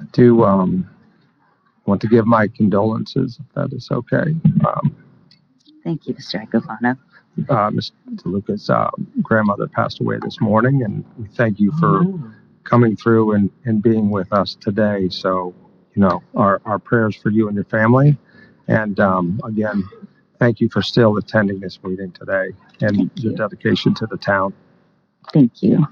I 0.00 0.04
Do, 0.12 0.44
um, 0.44 0.88
want 1.86 2.00
to 2.02 2.08
give 2.08 2.26
my 2.26 2.48
condolences, 2.48 3.38
if 3.40 3.54
that 3.54 3.72
is 3.76 3.88
okay. 3.90 4.34
Um, 4.66 4.96
Thank 5.84 6.06
you, 6.06 6.14
Mr. 6.14 6.46
Iacofano. 6.46 6.98
uh, 7.48 7.70
Mr. 7.70 7.92
DeLuca's, 8.16 8.68
uh, 8.68 8.90
grandmother 9.22 9.66
passed 9.68 10.00
away 10.00 10.18
this 10.22 10.40
morning, 10.40 10.82
and 10.82 11.04
we 11.18 11.26
thank 11.28 11.58
you 11.58 11.72
for 11.80 12.02
coming 12.64 12.94
through 12.96 13.32
and, 13.32 13.50
and 13.64 13.82
being 13.82 14.10
with 14.10 14.30
us 14.32 14.54
today. 14.60 15.08
So, 15.08 15.54
you 15.94 16.02
know, 16.02 16.22
our, 16.34 16.60
our 16.66 16.78
prayers 16.78 17.16
for 17.16 17.30
you 17.30 17.48
and 17.48 17.54
your 17.54 17.64
family. 17.64 18.18
And, 18.66 19.00
um, 19.00 19.40
again, 19.44 19.88
thank 20.38 20.60
you 20.60 20.68
for 20.68 20.82
still 20.82 21.16
attending 21.16 21.60
this 21.60 21.78
meeting 21.82 22.12
today 22.12 22.50
and 22.82 22.96
Thank 22.96 23.12
your 23.16 23.32
you. 23.32 23.38
dedication 23.38 23.94
to 23.94 24.06
the 24.06 24.18
town. 24.18 24.52
Thank 25.32 25.62
you. 25.62 25.86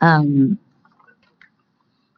Um, 0.00 0.58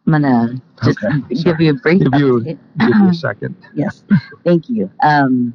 I'm 0.07 0.13
gonna 0.13 0.61
just 0.85 0.99
Okay, 1.05 1.19
give 1.29 1.39
sorry. 1.39 1.65
you 1.67 1.71
a 1.71 1.75
brief 1.75 2.01
Give 2.03 2.21
you- 2.21 2.41
update. 2.41 2.59
Give 2.79 3.01
me 3.01 3.09
a 3.11 3.15
second. 3.15 3.57
Yes, 3.75 4.05
thank 4.45 4.69
you. 4.69 4.91
Um, 5.03 5.55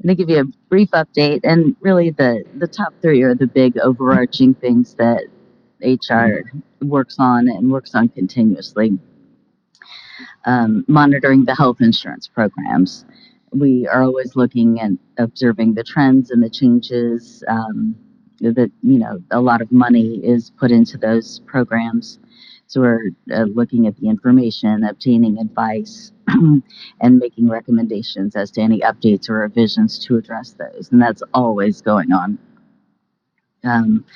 I'm 0.00 0.06
gonna 0.06 0.14
give 0.14 0.30
you 0.30 0.40
a 0.40 0.44
brief 0.68 0.90
update, 0.92 1.40
and 1.44 1.74
really 1.80 2.10
the 2.10 2.44
the 2.58 2.66
top 2.68 2.94
three 3.02 3.22
are 3.22 3.34
the 3.34 3.46
big 3.46 3.76
overarching 3.78 4.54
things 4.54 4.94
that 4.94 5.22
HR 5.82 6.42
works 6.84 7.16
on 7.18 7.48
and 7.48 7.70
works 7.72 7.94
on 7.94 8.08
continuously. 8.08 8.98
Um, 10.44 10.84
monitoring 10.88 11.44
the 11.44 11.54
health 11.54 11.80
insurance 11.80 12.28
programs. 12.28 13.04
We 13.52 13.86
are 13.88 14.02
always 14.02 14.34
looking 14.34 14.80
and 14.80 14.98
observing 15.18 15.74
the 15.74 15.84
trends 15.84 16.30
and 16.30 16.42
the 16.42 16.50
changes. 16.50 17.42
Um, 17.48 17.96
that 18.40 18.72
you 18.82 18.98
know, 18.98 19.22
a 19.30 19.40
lot 19.40 19.60
of 19.62 19.70
money 19.70 20.16
is 20.24 20.50
put 20.50 20.70
into 20.72 20.98
those 20.98 21.40
programs. 21.46 22.18
So 22.72 22.80
we're 22.80 23.10
uh, 23.30 23.42
looking 23.54 23.86
at 23.86 23.98
the 23.98 24.08
information, 24.08 24.82
obtaining 24.82 25.38
advice, 25.38 26.10
and 26.26 27.18
making 27.18 27.50
recommendations 27.50 28.34
as 28.34 28.50
to 28.52 28.62
any 28.62 28.80
updates 28.80 29.28
or 29.28 29.40
revisions 29.40 29.98
to 30.06 30.16
address 30.16 30.52
those. 30.58 30.88
And 30.90 31.02
that's 31.02 31.22
always 31.34 31.82
going 31.82 32.12
on. 32.12 32.38
Um, 33.62 34.06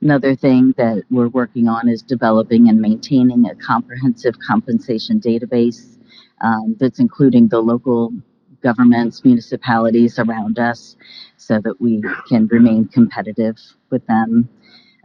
another 0.00 0.34
thing 0.34 0.72
that 0.78 1.04
we're 1.10 1.28
working 1.28 1.68
on 1.68 1.90
is 1.90 2.00
developing 2.00 2.70
and 2.70 2.80
maintaining 2.80 3.44
a 3.44 3.54
comprehensive 3.54 4.38
compensation 4.38 5.20
database 5.20 5.98
um, 6.40 6.74
that's 6.80 7.00
including 7.00 7.48
the 7.48 7.60
local 7.60 8.14
governments, 8.62 9.26
municipalities 9.26 10.18
around 10.18 10.58
us, 10.58 10.96
so 11.36 11.60
that 11.60 11.78
we 11.82 12.02
can 12.30 12.46
remain 12.46 12.88
competitive 12.88 13.58
with 13.90 14.06
them. 14.06 14.48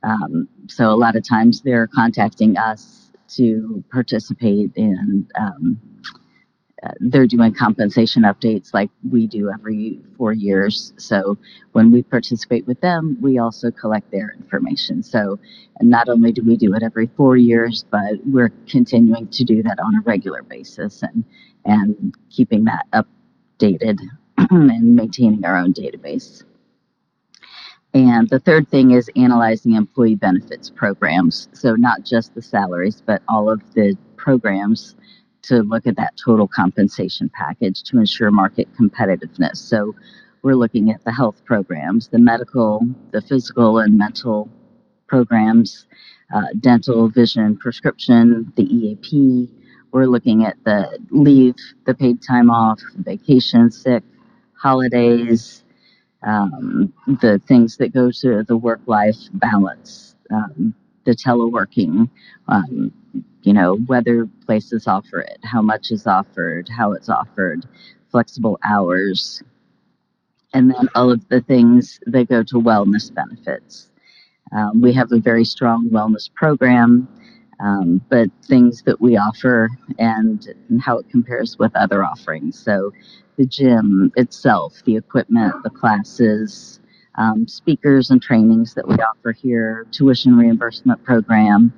Um, 0.03 0.48
so 0.67 0.91
a 0.91 0.96
lot 0.96 1.15
of 1.15 1.27
times 1.27 1.62
they're 1.62 1.88
contacting 1.88 2.58
us 2.58 3.12
to 3.36 3.84
participate 3.91 4.72
in 4.75 5.27
um, 5.39 5.79
uh, 6.84 6.89
they're 7.00 7.27
doing 7.27 7.53
compensation 7.53 8.24
updates 8.24 8.74
like 8.74 8.89
we 9.08 9.27
do 9.27 9.51
every 9.51 10.00
four 10.17 10.34
years. 10.34 10.93
So 10.98 11.38
when 11.74 11.91
we 11.91 12.01
participate 12.01 12.65
with 12.65 12.81
them, 12.81 13.17
we 13.22 13.38
also 13.38 13.70
collect 13.70 14.10
their 14.10 14.34
information. 14.39 15.03
So 15.03 15.39
not 15.81 16.10
only 16.10 16.31
do 16.31 16.41
we 16.43 16.58
do 16.58 16.74
it 16.74 16.81
every 16.81 17.08
four 17.15 17.38
years, 17.38 17.86
but 17.91 18.13
we're 18.25 18.51
continuing 18.67 19.27
to 19.27 19.43
do 19.43 19.62
that 19.62 19.77
on 19.79 19.96
a 19.96 20.01
regular 20.01 20.41
basis 20.43 21.03
and 21.03 21.24
and 21.63 22.15
keeping 22.31 22.63
that 22.65 22.88
updated 22.93 24.00
and 24.50 24.96
maintaining 24.96 25.46
our 25.46 25.58
own 25.58 25.74
database. 25.74 26.43
And 27.93 28.29
the 28.29 28.39
third 28.39 28.69
thing 28.69 28.91
is 28.91 29.10
analyzing 29.15 29.74
employee 29.74 30.15
benefits 30.15 30.69
programs. 30.69 31.50
So 31.53 31.75
not 31.75 32.03
just 32.03 32.33
the 32.33 32.41
salaries, 32.41 33.01
but 33.05 33.21
all 33.27 33.51
of 33.51 33.62
the 33.74 33.98
programs 34.15 34.95
to 35.43 35.63
look 35.63 35.88
at 35.88 35.98
that 35.98 36.13
total 36.24 36.48
compensation 36.48 37.29
package 37.29 37.83
to 37.83 37.98
ensure 37.98 38.31
market 38.31 38.69
competitiveness. 38.79 39.57
So 39.57 39.93
we're 40.41 40.55
looking 40.55 40.91
at 40.91 41.03
the 41.03 41.12
health 41.12 41.43
programs, 41.45 42.07
the 42.07 42.19
medical, 42.19 42.81
the 43.12 43.21
physical 43.21 43.79
and 43.79 43.98
mental 43.98 44.50
programs, 45.07 45.86
uh, 46.33 46.48
dental, 46.60 47.10
vision, 47.10 47.57
prescription, 47.57 48.53
the 48.55 48.63
EAP. 48.63 49.50
We're 49.91 50.05
looking 50.05 50.45
at 50.45 50.55
the 50.63 51.00
leave, 51.10 51.55
the 51.86 51.93
paid 51.93 52.21
time 52.21 52.50
off, 52.50 52.79
vacation, 52.95 53.69
sick, 53.69 54.03
holidays, 54.53 55.63
um, 56.24 56.94
the 57.08 57.42
things 57.48 57.78
that 57.78 57.94
go 57.94 58.12
to 58.12 58.44
the 58.44 58.58
work-life 58.58 59.18
balance, 59.34 60.16
um, 60.32 60.74
the 61.06 61.16
teleworking, 61.16 62.10
um, 62.48 62.92
you 63.42 63.54
know, 63.54 63.75
whether 63.88 64.28
places 64.46 64.88
offer 64.88 65.20
it, 65.20 65.40
how 65.44 65.62
much 65.62 65.92
is 65.92 66.06
offered, 66.06 66.70
how 66.70 66.94
it's 66.94 67.10
offered, 67.10 67.66
flexible 68.12 68.60
hours, 68.63 69.42
and 70.54 70.70
then 70.70 70.90
all 70.96 71.12
of 71.12 71.28
the 71.30 71.42
things 71.42 72.00
that 72.06 72.30
go 72.30 72.44
to 72.44 72.56
wellness 72.56 73.13
benefits. 73.13 73.90
Um, 74.51 74.82
we 74.82 74.94
have 74.94 75.12
a 75.12 75.20
very 75.20 75.46
strong 75.46 75.90
wellness 75.90 76.32
program, 76.34 77.08
um, 77.62 78.01
but 78.10 78.30
things 78.48 78.82
that 78.84 79.00
we 79.00 79.18
offer 79.18 79.70
and, 80.00 80.53
and 80.70 80.82
how 80.82 80.98
it 80.98 81.10
compares 81.10 81.58
with 81.60 81.75
other 81.75 82.03
offerings. 82.03 82.60
So, 82.60 82.91
the 83.38 83.46
gym 83.46 84.12
itself, 84.18 84.82
the 84.86 84.98
equipment, 84.98 85.53
the 85.63 85.70
classes, 85.70 86.80
um, 87.15 87.48
speakers 87.48 88.10
and 88.10 88.22
trainings 88.22 88.74
that 88.74 88.88
we 88.88 88.96
offer 88.96 89.32
here, 89.32 89.88
tuition 89.91 90.38
reimbursement 90.38 91.03
program, 91.03 91.74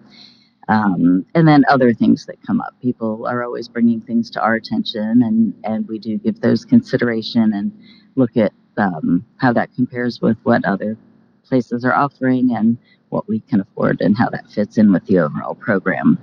um, 0.69 1.25
and 1.35 1.47
then 1.47 1.63
other 1.69 1.93
things 1.93 2.25
that 2.25 2.41
come 2.45 2.61
up. 2.61 2.73
People 2.81 3.27
are 3.27 3.43
always 3.43 3.67
bringing 3.67 4.01
things 4.01 4.29
to 4.31 4.41
our 4.41 4.55
attention, 4.55 5.23
and, 5.23 5.53
and 5.63 5.87
we 5.87 5.99
do 5.99 6.17
give 6.17 6.39
those 6.41 6.65
consideration 6.65 7.53
and 7.53 7.71
look 8.15 8.35
at 8.37 8.51
um, 8.77 9.25
how 9.37 9.53
that 9.53 9.73
compares 9.75 10.21
with 10.21 10.37
what 10.43 10.65
other 10.65 10.97
places 11.45 11.83
are 11.85 11.93
offering 11.93 12.55
and 12.55 12.77
what 13.13 13.27
we 13.29 13.39
can 13.41 13.61
afford 13.61 14.01
and 14.01 14.17
how 14.17 14.29
that 14.29 14.49
fits 14.49 14.77
in 14.77 14.91
with 14.91 15.05
the 15.05 15.19
overall 15.19 15.55
program. 15.55 16.17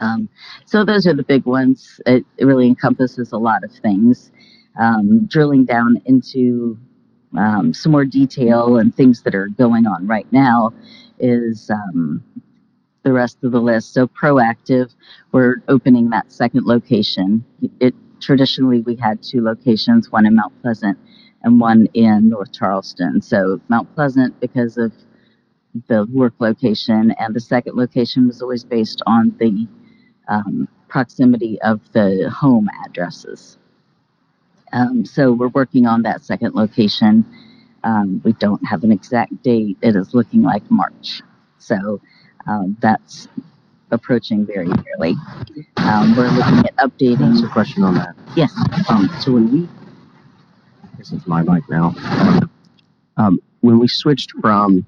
Um, 0.00 0.28
so 0.66 0.84
those 0.84 1.06
are 1.06 1.14
the 1.14 1.22
big 1.22 1.46
ones. 1.46 2.00
It, 2.06 2.24
it 2.36 2.44
really 2.44 2.66
encompasses 2.66 3.32
a 3.32 3.38
lot 3.38 3.64
of 3.64 3.72
things. 3.72 4.30
Um, 4.78 5.26
drilling 5.26 5.64
down 5.64 6.02
into 6.04 6.78
um, 7.36 7.72
some 7.72 7.92
more 7.92 8.04
detail 8.04 8.76
and 8.76 8.94
things 8.94 9.22
that 9.22 9.34
are 9.34 9.48
going 9.48 9.86
on 9.86 10.06
right 10.06 10.30
now 10.32 10.72
is 11.18 11.70
um, 11.70 12.22
the 13.04 13.12
rest 13.12 13.38
of 13.42 13.52
the 13.52 13.60
list. 13.60 13.94
So 13.94 14.06
proactive, 14.06 14.94
we're 15.32 15.56
opening 15.68 16.10
that 16.10 16.30
second 16.30 16.66
location. 16.66 17.44
It 17.80 17.94
traditionally 18.20 18.80
we 18.80 18.96
had 18.96 19.22
two 19.22 19.42
locations, 19.42 20.10
one 20.10 20.26
in 20.26 20.36
Mount 20.36 20.60
Pleasant 20.60 20.98
and 21.42 21.60
one 21.60 21.86
in 21.94 22.28
North 22.28 22.52
Charleston. 22.52 23.22
So 23.22 23.60
Mount 23.68 23.94
Pleasant 23.94 24.38
because 24.40 24.76
of 24.76 24.92
the 25.88 26.06
work 26.12 26.34
location, 26.38 27.14
and 27.18 27.34
the 27.34 27.40
second 27.40 27.76
location 27.76 28.26
was 28.26 28.42
always 28.42 28.64
based 28.64 29.02
on 29.06 29.34
the 29.38 29.66
um, 30.28 30.68
proximity 30.88 31.60
of 31.62 31.80
the 31.92 32.30
home 32.30 32.68
addresses. 32.86 33.58
Um, 34.72 35.04
so 35.04 35.32
we're 35.32 35.48
working 35.48 35.86
on 35.86 36.02
that 36.02 36.22
second 36.24 36.54
location. 36.54 37.24
Um, 37.84 38.20
we 38.24 38.32
don't 38.34 38.64
have 38.66 38.82
an 38.84 38.90
exact 38.92 39.42
date. 39.42 39.78
It 39.82 39.94
is 39.96 40.12
looking 40.14 40.42
like 40.42 40.68
March. 40.70 41.22
So 41.58 42.00
um, 42.46 42.76
that's 42.80 43.28
approaching 43.90 44.44
very 44.44 44.66
nearly. 44.68 45.14
Um, 45.76 46.16
we're 46.16 46.28
looking 46.28 46.58
at 46.58 46.74
That's 46.76 46.92
updating. 46.92 47.44
a 47.44 47.48
question 47.52 47.82
on 47.84 47.94
that. 47.94 48.14
Yes. 48.36 48.52
Um, 48.88 49.08
so 49.20 49.32
when 49.32 49.52
we, 49.52 49.68
this 50.98 51.12
is 51.12 51.26
my 51.26 51.42
mic 51.42 51.68
now. 51.70 51.94
Um, 53.16 53.38
when 53.60 53.78
we 53.78 53.88
switched 53.88 54.32
from, 54.40 54.84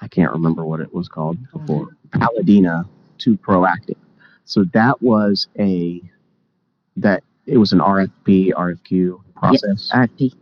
I 0.00 0.08
can't 0.08 0.32
remember 0.32 0.64
what 0.64 0.80
it 0.80 0.92
was 0.92 1.08
called 1.08 1.38
before, 1.52 1.88
Paladina 2.12 2.84
to 3.18 3.36
Proactive. 3.38 3.96
So 4.44 4.64
that 4.72 5.00
was 5.02 5.48
a, 5.58 6.02
that, 6.96 7.24
it 7.46 7.58
was 7.58 7.72
an 7.72 7.78
RFP, 7.78 8.52
RFQ 8.52 9.20
process. 9.34 9.90
RFP. 9.94 10.32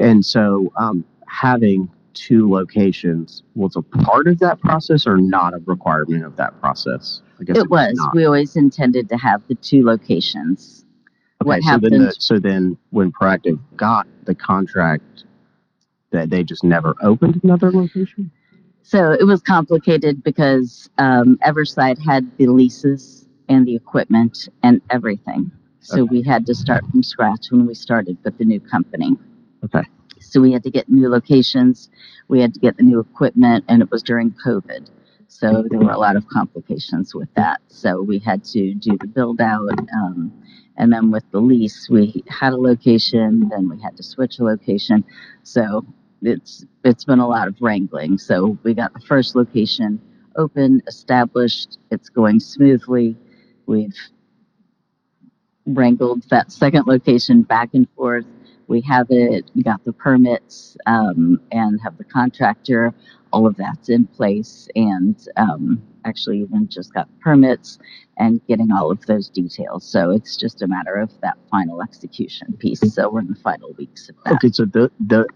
And 0.00 0.24
so, 0.24 0.72
um, 0.76 1.04
having 1.26 1.90
two 2.14 2.50
locations 2.50 3.42
was 3.54 3.76
a 3.76 3.82
part 3.82 4.26
of 4.26 4.38
that 4.40 4.58
process 4.60 5.06
or 5.06 5.18
not 5.18 5.54
a 5.54 5.58
requirement 5.66 6.24
of 6.24 6.36
that 6.36 6.58
process? 6.60 7.20
I 7.40 7.44
guess 7.44 7.58
It 7.58 7.70
was. 7.70 7.92
not. 7.94 8.14
We 8.14 8.24
always 8.24 8.56
intended 8.56 9.08
to 9.10 9.16
have 9.16 9.42
the 9.46 9.54
two 9.54 9.84
locations. 9.84 10.84
Okay, 11.40 11.48
what 11.48 11.62
so 11.62 11.78
then, 11.78 11.80
the, 11.80 11.98
happened- 11.98 12.14
so 12.22 12.38
then 12.38 12.76
when 12.90 13.12
Proactive 13.12 13.58
got 13.76 14.06
the 14.24 14.34
contract, 14.34 15.24
that 16.10 16.30
they 16.30 16.42
just 16.42 16.64
never 16.64 16.94
opened 17.02 17.40
another 17.44 17.70
location? 17.70 18.30
So 18.88 19.12
it 19.12 19.24
was 19.24 19.42
complicated 19.42 20.24
because 20.24 20.88
um, 20.96 21.38
Everside 21.42 21.98
had 21.98 22.34
the 22.38 22.46
leases 22.46 23.26
and 23.46 23.66
the 23.66 23.76
equipment 23.76 24.48
and 24.62 24.80
everything. 24.88 25.52
So 25.80 26.04
we 26.04 26.22
had 26.22 26.46
to 26.46 26.54
start 26.54 26.86
from 26.90 27.02
scratch 27.02 27.48
when 27.50 27.66
we 27.66 27.74
started 27.74 28.16
with 28.24 28.38
the 28.38 28.46
new 28.46 28.60
company. 28.60 29.18
Okay. 29.62 29.82
So 30.20 30.40
we 30.40 30.52
had 30.52 30.62
to 30.62 30.70
get 30.70 30.88
new 30.88 31.10
locations, 31.10 31.90
we 32.28 32.40
had 32.40 32.54
to 32.54 32.60
get 32.60 32.78
the 32.78 32.82
new 32.82 32.98
equipment, 32.98 33.66
and 33.68 33.82
it 33.82 33.90
was 33.90 34.02
during 34.02 34.34
COVID. 34.46 34.88
So 35.26 35.66
there 35.68 35.80
were 35.80 35.92
a 35.92 35.98
lot 35.98 36.16
of 36.16 36.26
complications 36.26 37.14
with 37.14 37.28
that. 37.34 37.60
So 37.68 38.00
we 38.00 38.18
had 38.18 38.42
to 38.44 38.72
do 38.72 38.96
the 38.98 39.06
build 39.06 39.42
out. 39.42 39.68
Um, 39.94 40.32
and 40.78 40.90
then 40.90 41.10
with 41.10 41.24
the 41.30 41.40
lease, 41.40 41.90
we 41.90 42.24
had 42.28 42.54
a 42.54 42.56
location, 42.56 43.50
then 43.50 43.68
we 43.68 43.78
had 43.82 43.98
to 43.98 44.02
switch 44.02 44.38
a 44.38 44.44
location. 44.44 45.04
So 45.42 45.84
it's 46.22 46.64
it's 46.84 47.04
been 47.04 47.18
a 47.20 47.28
lot 47.28 47.48
of 47.48 47.56
wrangling. 47.60 48.18
So 48.18 48.58
we 48.62 48.74
got 48.74 48.92
the 48.92 49.00
first 49.00 49.36
location 49.36 50.00
open, 50.36 50.82
established. 50.86 51.78
It's 51.90 52.08
going 52.08 52.40
smoothly. 52.40 53.16
We've 53.66 53.96
wrangled 55.66 56.22
that 56.30 56.50
second 56.50 56.86
location 56.86 57.42
back 57.42 57.70
and 57.74 57.88
forth. 57.90 58.24
We 58.68 58.80
have 58.82 59.06
it, 59.10 59.50
we 59.54 59.62
got 59.62 59.82
the 59.84 59.94
permits, 59.94 60.76
um, 60.86 61.40
and 61.52 61.80
have 61.82 61.96
the 61.96 62.04
contractor. 62.04 62.92
All 63.30 63.46
of 63.46 63.56
that's 63.56 63.90
in 63.90 64.06
place, 64.06 64.68
and 64.74 65.16
um, 65.36 65.82
actually 66.04 66.40
even 66.40 66.68
just 66.68 66.94
got 66.94 67.08
permits 67.20 67.78
and 68.16 68.40
getting 68.46 68.72
all 68.72 68.90
of 68.90 69.04
those 69.06 69.28
details. 69.28 69.84
So 69.84 70.10
it's 70.10 70.36
just 70.36 70.62
a 70.62 70.66
matter 70.66 70.94
of 70.94 71.10
that 71.20 71.36
final 71.50 71.82
execution 71.82 72.54
piece. 72.58 72.80
So 72.80 73.10
we're 73.10 73.20
in 73.20 73.28
the 73.28 73.34
final 73.34 73.74
weeks 73.74 74.08
of 74.08 74.16
that. 74.24 74.34
Okay, 74.34 74.50
so 74.50 74.64
the, 74.64 74.90
the, 75.06 75.26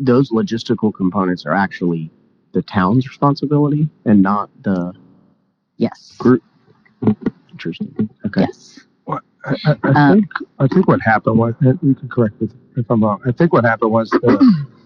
those 0.00 0.30
logistical 0.32 0.94
components 0.94 1.46
are 1.46 1.54
actually 1.54 2.10
the 2.52 2.62
town's 2.62 3.08
responsibility 3.08 3.88
and 4.06 4.22
not 4.22 4.50
the 4.64 4.94
Yes. 5.78 6.16
group? 6.18 6.42
Interesting. 7.52 8.10
Okay. 8.26 8.42
Yes. 8.42 8.80
I, 9.44 9.56
I, 9.64 9.76
I 9.84 9.94
Uh, 9.94 10.12
think 10.14 10.26
I 10.58 10.68
think 10.68 10.88
what 10.88 11.00
happened 11.02 11.38
was 11.38 11.54
you 11.62 11.94
can 11.94 12.08
correct 12.10 12.40
me 12.40 12.48
if 12.76 12.90
I'm 12.90 13.02
wrong. 13.04 13.20
I 13.26 13.32
think 13.32 13.52
what 13.52 13.64
happened 13.64 13.92
was 13.92 14.10
the, 14.10 14.38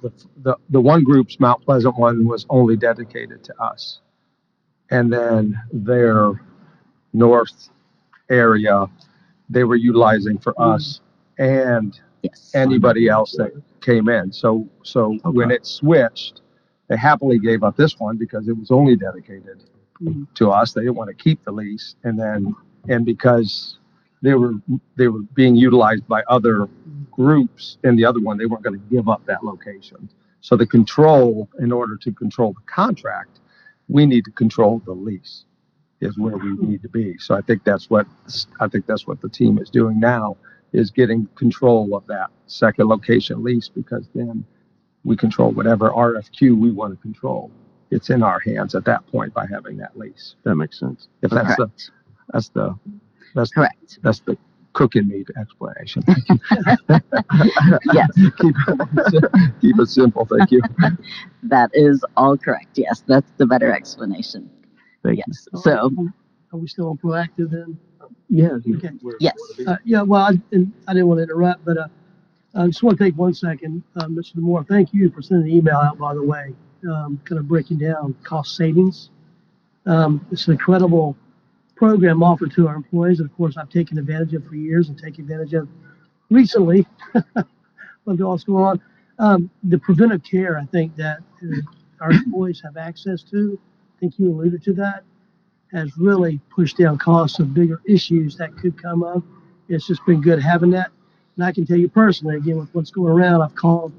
the 0.03 0.12
the 0.44 0.57
the 0.70 0.81
one 0.81 1.05
group's 1.05 1.40
Mount 1.40 1.64
Pleasant 1.64 1.98
one 1.98 2.27
was 2.27 2.46
only 2.50 2.77
dedicated 2.77 3.44
to 3.44 3.62
us, 3.62 4.00
and 4.90 5.12
then 5.12 5.61
their 5.72 6.40
north 7.14 7.70
area 8.31 8.87
they 9.50 9.64
were 9.64 9.77
utilizing 9.77 10.38
for 10.38 10.61
us 10.61 11.00
and 11.38 12.00
Yes. 12.22 12.53
anybody 12.55 13.09
else 13.09 13.33
that 13.37 13.53
came 13.85 14.09
in. 14.09 14.33
So 14.33 14.68
so 14.83 15.18
when 15.25 15.51
it 15.51 15.66
switched, 15.66 16.40
they 16.88 16.97
happily 16.97 17.38
gave 17.38 17.62
up 17.62 17.77
this 17.77 17.99
one 17.99 18.16
because 18.16 18.49
it 18.49 18.57
was 18.57 18.70
only 18.70 18.97
dedicated 18.97 19.64
Mhm. 20.03 20.27
to 20.35 20.51
us. 20.51 20.73
They 20.73 20.83
didn't 20.83 20.97
want 20.97 21.09
to 21.09 21.14
keep 21.14 21.44
the 21.44 21.53
lease, 21.53 21.94
and 22.05 22.18
then 22.18 22.55
and 22.88 23.05
because 23.05 23.79
they 24.23 24.35
were 24.35 24.55
they 24.97 25.09
were 25.09 25.23
being 25.35 25.55
utilized 25.55 26.07
by 26.09 26.23
other 26.29 26.68
groups 27.11 27.79
in 27.85 27.97
the 27.97 28.05
other 28.05 28.20
one, 28.20 28.38
they 28.38 28.47
weren't 28.47 28.64
going 28.64 28.79
to 28.81 28.87
give 28.90 29.09
up 29.09 29.25
that 29.27 29.44
location. 29.44 30.09
So 30.40 30.57
the 30.57 30.66
control, 30.66 31.49
in 31.59 31.70
order 31.73 31.97
to 31.97 32.12
control 32.12 32.53
the 32.53 32.66
contract, 32.66 33.40
we 33.88 34.05
need 34.07 34.25
to 34.25 34.31
control 34.33 34.83
the 34.85 34.92
lease. 34.92 35.44
Is 36.01 36.18
where 36.18 36.37
we 36.37 36.53
need 36.57 36.83
to 36.83 36.88
be. 36.88 37.16
So 37.18 37.35
I 37.35 37.40
think 37.40 37.64
that's 37.64 37.88
what 37.88 38.07
I 38.61 38.68
think 38.68 38.85
that's 38.85 39.07
what 39.07 39.23
the 39.23 39.29
team 39.29 39.59
is 39.59 39.70
doing 39.70 39.99
now 40.01 40.37
is 40.74 40.90
getting 40.90 41.26
control 41.37 41.96
of 41.96 42.06
that 42.08 42.28
second 42.46 42.88
location 42.88 43.42
lease 43.42 43.68
because 43.68 44.08
then 44.14 44.44
we 45.04 45.16
control 45.16 45.52
whatever 45.52 45.90
RFQ 45.90 46.58
we 46.58 46.70
want 46.72 46.92
to 46.94 47.00
control. 47.00 47.50
It's 47.90 48.10
in 48.10 48.22
our 48.22 48.40
hands 48.40 48.74
at 48.74 48.84
that 48.87 49.06
point 49.06 49.32
by 49.32 49.46
having 49.46 49.76
that 49.78 49.96
lease. 49.96 50.34
That 50.42 50.56
makes 50.56 50.78
sense. 50.80 51.08
If 51.22 51.30
that's 51.30 51.56
the, 51.56 51.66
Correct. 51.66 51.90
that's 52.32 52.48
the, 52.48 52.78
that's, 53.34 53.50
the- 53.50 53.54
Correct. 53.54 53.98
that's 54.02 54.20
the 54.20 54.37
cooking 54.72 55.06
meat 55.08 55.28
explanation. 55.40 56.02
Yes. 57.92 58.08
Keep, 58.16 58.56
keep 59.60 59.78
it 59.78 59.88
simple, 59.88 60.26
thank 60.26 60.50
you. 60.50 60.60
That 61.44 61.70
is 61.74 62.04
all 62.16 62.37
correct. 62.37 62.76
Yes. 62.76 63.04
That's 63.06 63.30
the 63.37 63.46
better 63.46 63.72
explanation. 63.72 64.50
Thank 65.04 65.18
you. 65.18 65.24
Yes. 65.28 65.46
So, 65.62 65.90
Are 66.52 66.58
we 66.58 66.66
still 66.66 66.88
on 66.90 66.98
proactive 66.98 67.50
then? 67.50 67.78
Yeah. 68.28 68.58
Okay. 68.76 68.90
yes. 69.20 69.34
Uh, 69.66 69.76
yeah, 69.84 70.02
well, 70.02 70.22
I, 70.22 70.32
and 70.52 70.72
I 70.88 70.92
didn't 70.92 71.08
want 71.08 71.18
to 71.18 71.22
interrupt, 71.24 71.64
but, 71.64 71.78
uh, 71.78 71.88
I 72.56 72.66
just 72.66 72.82
want 72.82 72.96
to 72.96 73.04
take 73.04 73.16
one 73.16 73.34
second, 73.34 73.82
uh, 73.96 74.06
Mr. 74.06 74.36
Moore, 74.36 74.64
thank 74.68 74.94
you 74.94 75.10
for 75.10 75.22
sending 75.22 75.46
the 75.46 75.56
email 75.56 75.76
out, 75.76 75.98
by 75.98 76.14
the 76.14 76.22
way, 76.22 76.54
um, 76.88 77.20
kind 77.24 77.38
of 77.38 77.48
breaking 77.48 77.78
down 77.78 78.14
cost 78.22 78.56
savings. 78.56 79.10
Um, 79.86 80.24
it's 80.30 80.46
an 80.46 80.52
incredible 80.52 81.16
program 81.74 82.22
offered 82.22 82.52
to 82.52 82.68
our 82.68 82.76
employees. 82.76 83.20
Of 83.20 83.34
course, 83.36 83.56
I've 83.56 83.70
taken 83.70 83.98
advantage 83.98 84.34
of 84.34 84.46
for 84.46 84.54
years 84.54 84.88
and 84.88 84.98
take 84.98 85.18
advantage 85.18 85.52
of 85.54 85.68
recently. 86.30 86.86
With 88.04 88.20
all 88.20 88.36
that's 88.36 88.44
going 88.44 88.64
on, 88.64 88.80
um, 89.18 89.50
the 89.62 89.78
preventive 89.78 90.22
care, 90.22 90.58
I 90.58 90.66
think 90.66 90.94
that 90.96 91.20
uh, 91.42 91.56
our 92.00 92.10
employees 92.12 92.60
have 92.62 92.76
access 92.76 93.22
to, 93.30 93.58
I 93.96 94.00
think 94.00 94.18
you 94.18 94.30
alluded 94.30 94.62
to 94.64 94.74
that, 94.74 95.04
has 95.74 95.96
really 95.98 96.40
pushed 96.54 96.78
down 96.78 96.96
costs 96.96 97.40
of 97.40 97.52
bigger 97.52 97.82
issues 97.84 98.37
that 98.37 98.56
could 98.56 98.80
come 98.80 99.02
up. 99.02 99.22
It's 99.68 99.87
just 99.87 100.04
been 100.06 100.20
good 100.20 100.40
having 100.40 100.70
that. 100.70 100.90
And 101.37 101.44
I 101.44 101.52
can 101.52 101.66
tell 101.66 101.76
you 101.76 101.88
personally, 101.88 102.37
again, 102.37 102.58
with 102.58 102.72
what's 102.74 102.90
going 102.90 103.12
around, 103.12 103.42
I've 103.42 103.54
called 103.54 103.92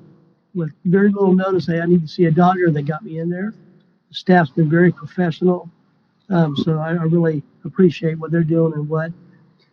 with 0.53 0.71
very 0.85 1.09
little 1.09 1.35
notice, 1.35 1.67
hey, 1.67 1.81
I 1.81 1.85
need 1.85 2.01
to 2.01 2.07
see 2.07 2.25
a 2.25 2.31
doctor, 2.31 2.65
and 2.65 2.75
they 2.75 2.81
got 2.81 3.03
me 3.03 3.19
in 3.19 3.29
there. 3.29 3.53
The 4.07 4.15
staff's 4.15 4.51
been 4.51 4.69
very 4.69 4.91
professional. 4.91 5.69
Um, 6.29 6.55
so 6.55 6.79
I, 6.79 6.91
I 6.91 7.03
really 7.03 7.43
appreciate 7.65 8.17
what 8.17 8.31
they're 8.31 8.43
doing 8.43 8.73
and 8.73 8.87
what, 8.87 9.11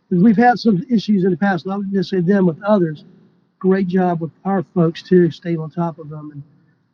because 0.09 0.23
we've 0.23 0.37
had 0.37 0.59
some 0.59 0.85
issues 0.91 1.25
in 1.25 1.31
the 1.31 1.37
past, 1.37 1.67
not 1.67 1.81
necessarily 1.91 2.27
them 2.27 2.47
with 2.47 2.61
others. 2.63 3.05
Great 3.59 3.87
job 3.87 4.21
with 4.21 4.33
our 4.45 4.63
folks 4.75 5.03
too, 5.03 5.31
staying 5.31 5.61
on 5.61 5.71
top 5.71 5.99
of 5.99 6.09
them. 6.09 6.33
And 6.33 6.43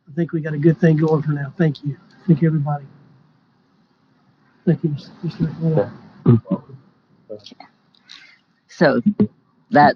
I 0.07 0.13
think 0.13 0.31
we 0.31 0.39
got 0.39 0.53
a 0.53 0.57
good 0.57 0.79
thing 0.79 0.97
going 0.97 1.23
for 1.23 1.31
now. 1.31 1.51
Thank 1.57 1.83
you. 1.83 1.97
Thank 2.27 2.41
you, 2.41 2.47
everybody. 2.47 2.85
Thank 4.69 4.83
you, 4.83 4.89
Mr. 4.91 5.91
Mr. 6.27 7.57
So 8.67 9.01
that 9.71 9.95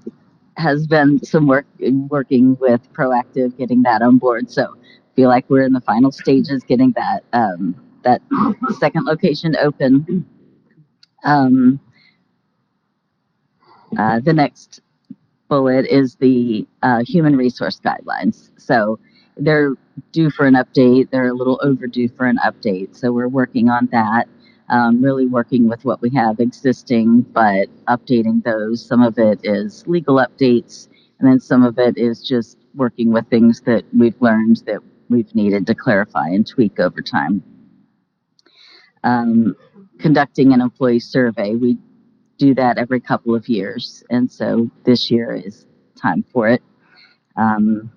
has 0.58 0.88
been 0.88 1.24
some 1.24 1.46
work 1.46 1.68
in 1.78 2.08
working 2.08 2.58
with 2.60 2.82
Proactive, 2.92 3.56
getting 3.56 3.84
that 3.84 4.02
on 4.02 4.18
board. 4.18 4.50
So 4.50 4.76
feel 5.16 5.30
like 5.30 5.48
we're 5.48 5.62
in 5.62 5.74
the 5.74 5.82
final 5.82 6.12
stages, 6.12 6.64
getting 6.64 6.92
that 6.96 7.24
um, 7.34 7.76
that 8.04 8.24
second 8.80 9.06
location 9.06 9.56
open. 9.58 10.26
Um, 11.24 11.80
uh, 14.00 14.22
the 14.22 14.34
next 14.34 14.82
bullet 15.50 15.86
is 15.86 16.16
the 16.16 16.68
uh, 16.82 17.04
human 17.06 17.36
resource 17.36 17.80
guidelines. 17.80 18.50
So 18.58 18.98
they're 19.38 19.76
due 20.12 20.32
for 20.32 20.48
an 20.48 20.56
update. 20.56 21.12
They're 21.12 21.28
a 21.28 21.34
little 21.34 21.60
overdue 21.62 22.10
for 22.10 22.26
an 22.26 22.40
update. 22.44 22.96
So 22.96 23.12
we're 23.12 23.28
working 23.28 23.70
on 23.70 23.88
that 23.92 24.28
um, 24.74 25.04
really 25.04 25.28
working 25.28 25.70
with 25.70 25.86
what 25.86 26.02
we 26.02 26.10
have 26.10 26.40
existing, 26.40 27.22
but 27.22 27.68
updating 27.88 28.44
those. 28.44 28.84
Some 28.84 29.04
of 29.04 29.20
it 29.20 29.40
is 29.44 29.86
legal 29.86 30.16
updates, 30.16 30.88
and 31.20 31.30
then 31.30 31.40
some 31.40 31.62
of 31.64 31.78
it 31.78 31.96
is 31.96 32.28
just 32.28 32.58
working 32.74 33.14
with 33.14 33.30
things 33.30 33.62
that 33.68 33.84
we've 33.96 34.20
learned 34.20 34.64
that 34.66 34.80
we've 35.10 35.34
needed 35.36 35.68
to 35.68 35.76
clarify 35.76 36.28
and 36.30 36.46
tweak 36.48 36.80
over 36.80 37.04
time. 37.04 37.44
Um, 39.04 39.56
conducting 40.00 40.54
an 40.54 40.62
employee 40.62 41.00
survey, 41.00 41.54
we 41.54 41.78
do 42.40 42.56
that 42.56 42.80
every 42.80 43.00
couple 43.00 43.36
of 43.36 43.48
years, 43.48 44.04
and 44.10 44.32
so 44.32 44.72
this 44.86 45.12
year 45.12 45.36
is 45.36 45.68
time 45.96 46.26
for 46.34 46.48
it. 46.48 46.64
Um, 47.38 47.92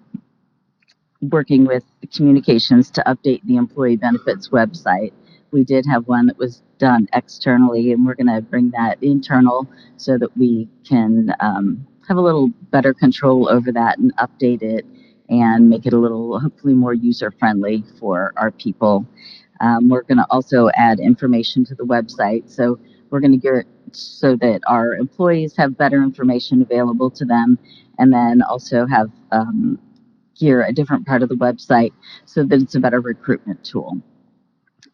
working 1.23 1.65
with 1.65 1.85
communications 2.15 2.91
to 2.91 3.03
update 3.07 3.41
the 3.45 3.57
employee 3.57 3.97
benefits 3.97 4.51
website. 4.51 5.15
We 5.53 5.65
did 5.65 5.87
have 5.87 6.07
one 6.07 6.27
that 6.27 6.37
was 6.37 6.63
done 6.79 7.09
externally, 7.13 7.93
and 7.93 8.05
we're 8.05 8.15
going 8.15 8.35
to 8.35 8.41
bring 8.43 8.71
that 8.71 9.03
internal 9.03 9.67
so 9.97 10.19
that 10.19 10.37
we 10.37 10.69
can 10.89 11.35
um, 11.41 11.87
have 12.09 12.17
a 12.17 12.21
little 12.21 12.49
better 12.71 12.95
control 12.95 13.49
over 13.49 13.73
that 13.73 13.99
and 13.99 14.15
update 14.17 14.63
it 14.63 14.85
and 15.29 15.69
make 15.69 15.87
it 15.87 15.93
a 15.93 15.99
little, 15.99 16.39
hopefully, 16.39 16.75
more 16.75 16.95
user 16.95 17.31
friendly 17.31 17.85
for 17.99 18.33
our 18.37 18.51
people. 18.51 19.07
Um, 19.61 19.89
we're 19.89 20.03
going 20.03 20.19
to 20.19 20.27
also 20.31 20.69
add 20.75 21.01
information 21.01 21.65
to 21.67 21.75
the 21.75 21.85
website. 21.85 22.49
So 22.51 22.79
we're 23.11 23.21
going 23.21 23.33
to 23.33 23.39
get 23.39 23.67
so 23.93 24.37
that 24.37 24.61
our 24.67 24.95
employees 24.95 25.57
have 25.57 25.77
better 25.77 26.03
information 26.03 26.63
available 26.63 27.11
to 27.11 27.25
them 27.25 27.59
and 27.99 28.13
then 28.13 28.43
also 28.43 28.87
have 28.87 29.11
um, 29.33 29.79
gear 30.39 30.63
a 30.65 30.73
different 30.73 31.07
part 31.07 31.23
of 31.23 31.29
the 31.29 31.35
website 31.37 31.93
so 32.25 32.45
that 32.45 32.61
it's 32.61 32.75
a 32.75 32.81
better 32.81 33.01
recruitment 33.01 33.65
tool. 33.65 34.01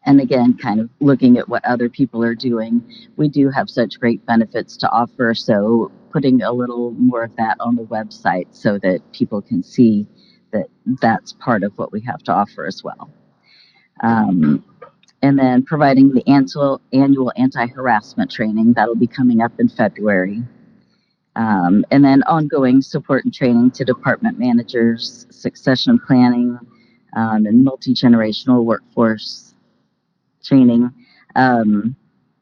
And 0.05 0.19
again, 0.19 0.57
kind 0.57 0.79
of 0.79 0.89
looking 0.99 1.37
at 1.37 1.47
what 1.47 1.63
other 1.65 1.89
people 1.89 2.23
are 2.23 2.35
doing, 2.35 2.83
we 3.15 3.29
do 3.29 3.49
have 3.49 3.69
such 3.69 3.99
great 3.99 4.25
benefits 4.25 4.75
to 4.77 4.89
offer. 4.91 5.33
So 5.33 5.91
putting 6.11 6.41
a 6.41 6.51
little 6.51 6.91
more 6.91 7.23
of 7.23 7.35
that 7.37 7.57
on 7.59 7.75
the 7.75 7.83
website 7.83 8.47
so 8.51 8.77
that 8.79 8.99
people 9.13 9.41
can 9.41 9.63
see 9.63 10.05
that 10.51 10.67
that's 11.01 11.33
part 11.33 11.63
of 11.63 11.77
what 11.77 11.91
we 11.91 12.01
have 12.01 12.21
to 12.23 12.33
offer 12.33 12.65
as 12.65 12.83
well. 12.83 13.09
Um, 14.01 14.63
and 15.21 15.39
then 15.39 15.63
providing 15.63 16.13
the 16.13 16.27
annual, 16.27 16.81
annual 16.91 17.31
anti-harassment 17.37 18.29
training 18.29 18.73
that'll 18.73 18.95
be 18.95 19.07
coming 19.07 19.41
up 19.41 19.53
in 19.57 19.69
February. 19.69 20.43
Um, 21.35 21.85
and 21.89 22.03
then 22.03 22.23
ongoing 22.23 22.81
support 22.81 23.23
and 23.23 23.33
training 23.33 23.71
to 23.71 23.85
department 23.85 24.37
managers, 24.37 25.25
succession 25.31 25.97
planning, 25.97 26.59
um, 27.15 27.45
and 27.45 27.63
multi-generational 27.63 28.63
workforce 28.65 29.52
training. 30.43 30.91
Um, 31.35 31.95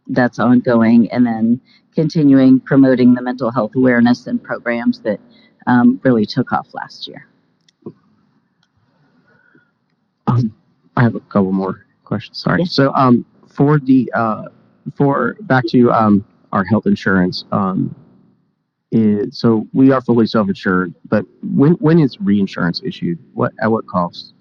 that's 0.08 0.40
ongoing. 0.40 1.10
And 1.12 1.26
then 1.26 1.62
continuing 1.94 2.60
promoting 2.60 3.14
the 3.14 3.22
mental 3.22 3.52
health 3.52 3.72
awareness 3.76 4.28
and 4.28 4.42
programs 4.42 5.00
that 5.02 5.20
um, 5.68 6.00
really 6.04 6.26
took 6.26 6.52
off 6.52 6.68
last 6.74 7.08
year. 7.08 7.28
Um, 10.28 10.54
I 10.96 11.04
have 11.04 11.16
a 11.16 11.20
couple 11.22 11.52
more 11.52 11.86
questions. 12.04 12.40
Sorry. 12.40 12.62
Yeah. 12.62 12.68
So, 12.68 12.94
um, 12.94 13.26
for 13.48 13.80
the 13.80 14.12
uh, 14.16 14.46
for 14.96 15.36
back 15.42 15.66
to 15.68 15.92
um, 15.92 16.26
our 16.52 16.64
health 16.64 16.86
insurance. 16.86 17.46
Um, 17.52 17.96
is, 18.92 19.40
so 19.40 19.68
we 19.74 19.92
are 19.92 20.02
fully 20.02 20.28
self-insured, 20.28 20.94
but 21.08 21.26
when 21.42 21.74
when 21.74 21.98
is 22.00 22.20
reinsurance 22.20 22.82
issued? 22.84 23.20
What 23.34 23.54
at 23.62 23.72
what 23.72 23.88
cost 23.88 24.34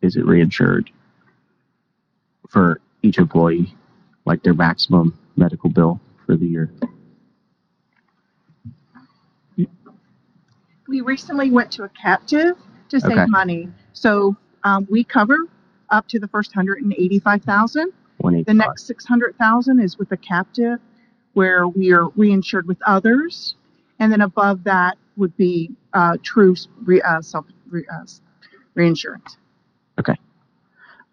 is 0.00 0.16
it 0.16 0.24
reinsured 0.24 0.88
for 2.48 2.80
each 3.02 3.18
employee, 3.18 3.74
like 4.24 4.42
their 4.42 4.54
maximum 4.54 5.18
medical 5.36 5.70
bill 5.70 6.00
for 6.26 6.36
the 6.36 6.46
year? 6.46 6.70
we 10.88 11.02
recently 11.02 11.50
went 11.50 11.70
to 11.70 11.84
a 11.84 11.88
captive 11.90 12.56
to 12.88 12.98
save 12.98 13.12
Okay. 13.12 13.26
money. 13.26 13.68
So 13.92 14.34
um, 14.64 14.86
we 14.90 15.04
cover 15.04 15.36
up 15.90 16.08
to 16.08 16.18
the 16.18 16.28
first 16.28 16.52
hundred 16.52 16.82
and 16.82 16.94
eighty-five 16.94 17.42
thousand. 17.42 17.92
One 18.18 18.34
The 18.34 18.40
eighty-five. 18.40 18.56
next 18.56 18.86
six 18.86 19.04
hundred 19.06 19.36
thousand 19.38 19.80
is 19.80 19.98
with 19.98 20.10
a 20.12 20.16
captive, 20.16 20.80
where 21.34 21.68
we 21.68 21.92
are 21.92 22.06
reinsured 22.16 22.64
with 22.64 22.78
others, 22.86 23.54
and 24.00 24.10
then 24.10 24.22
above 24.22 24.64
that 24.64 24.96
would 25.16 25.36
be 25.36 25.70
uh, 25.92 26.16
true 26.22 26.54
re, 26.84 27.02
uh, 27.02 27.20
self 27.20 27.44
re, 27.70 27.84
uh, 27.92 28.06
reinsurance. 28.74 29.36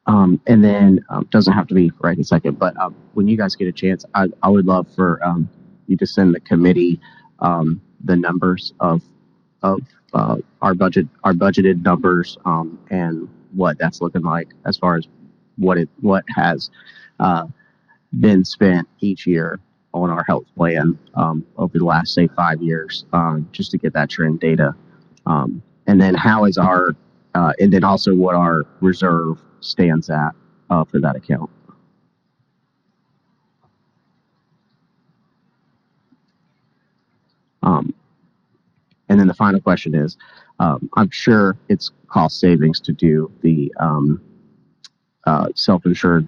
Um, 0.07 0.39
and 0.45 0.63
then 0.63 1.03
um, 1.09 1.27
doesn't 1.31 1.53
have 1.53 1.67
to 1.67 1.73
be 1.73 1.91
right 1.99 2.15
this 2.15 2.29
second, 2.29 2.59
but 2.59 2.77
um, 2.77 2.95
when 3.13 3.27
you 3.27 3.37
guys 3.37 3.55
get 3.55 3.67
a 3.67 3.71
chance, 3.71 4.05
I, 4.13 4.27
I 4.43 4.49
would 4.49 4.65
love 4.65 4.87
for 4.93 5.19
um, 5.25 5.49
you 5.87 5.97
to 5.97 6.05
send 6.05 6.35
the 6.35 6.39
committee 6.41 6.99
um, 7.39 7.81
the 8.03 8.15
numbers 8.15 8.73
of 8.79 9.01
of 9.63 9.81
uh, 10.13 10.37
our 10.61 10.75
budget, 10.75 11.07
our 11.23 11.33
budgeted 11.33 11.83
numbers, 11.83 12.37
um, 12.45 12.79
and 12.91 13.27
what 13.53 13.79
that's 13.79 13.99
looking 14.01 14.21
like 14.21 14.49
as 14.65 14.77
far 14.77 14.95
as 14.95 15.07
what 15.57 15.77
it 15.77 15.89
what 16.01 16.23
has 16.35 16.69
uh, 17.19 17.47
been 18.19 18.45
spent 18.45 18.87
each 18.99 19.25
year 19.25 19.59
on 19.93 20.11
our 20.11 20.23
health 20.25 20.45
plan 20.55 20.99
over 21.57 21.77
the 21.79 21.85
last 21.85 22.13
say 22.13 22.27
five 22.27 22.61
years, 22.61 23.05
just 23.51 23.71
to 23.71 23.77
get 23.77 23.93
that 23.93 24.09
trend 24.09 24.39
data, 24.39 24.75
and 25.25 25.61
then 25.99 26.13
how 26.13 26.45
is 26.45 26.57
our 26.57 26.95
uh, 27.35 27.51
and 27.59 27.71
then 27.73 27.83
also 27.83 28.15
what 28.15 28.35
our 28.35 28.63
reserve 28.81 29.41
stands 29.61 30.09
at 30.09 30.31
uh, 30.69 30.83
for 30.83 30.99
that 30.99 31.15
account. 31.15 31.49
Um, 37.63 37.93
and 39.09 39.19
then 39.19 39.27
the 39.27 39.33
final 39.33 39.59
question 39.59 39.95
is, 39.95 40.17
um, 40.59 40.89
I'm 40.95 41.09
sure 41.09 41.57
it's 41.67 41.91
cost 42.07 42.39
savings 42.39 42.79
to 42.81 42.93
do 42.93 43.31
the 43.41 43.73
um, 43.79 44.21
uh, 45.25 45.47
self-insured 45.55 46.27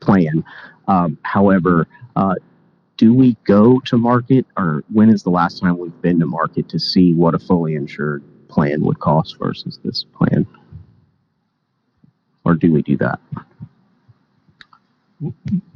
plan. 0.00 0.44
Um, 0.88 1.18
however, 1.22 1.86
uh, 2.16 2.36
do 2.96 3.14
we 3.14 3.36
go 3.44 3.80
to 3.80 3.98
market, 3.98 4.46
or 4.56 4.84
when 4.92 5.10
is 5.10 5.22
the 5.22 5.30
last 5.30 5.60
time 5.60 5.78
we've 5.78 6.02
been 6.02 6.20
to 6.20 6.26
market 6.26 6.68
to 6.68 6.78
see 6.78 7.14
what 7.14 7.34
a 7.34 7.38
fully 7.38 7.74
insured 7.74 8.22
plan 8.48 8.82
would 8.82 8.98
cost 9.00 9.38
versus 9.38 9.78
this 9.82 10.04
plan? 10.04 10.46
Or 12.50 12.54
do 12.54 12.72
we 12.72 12.82
do 12.82 12.96
that? 12.96 13.20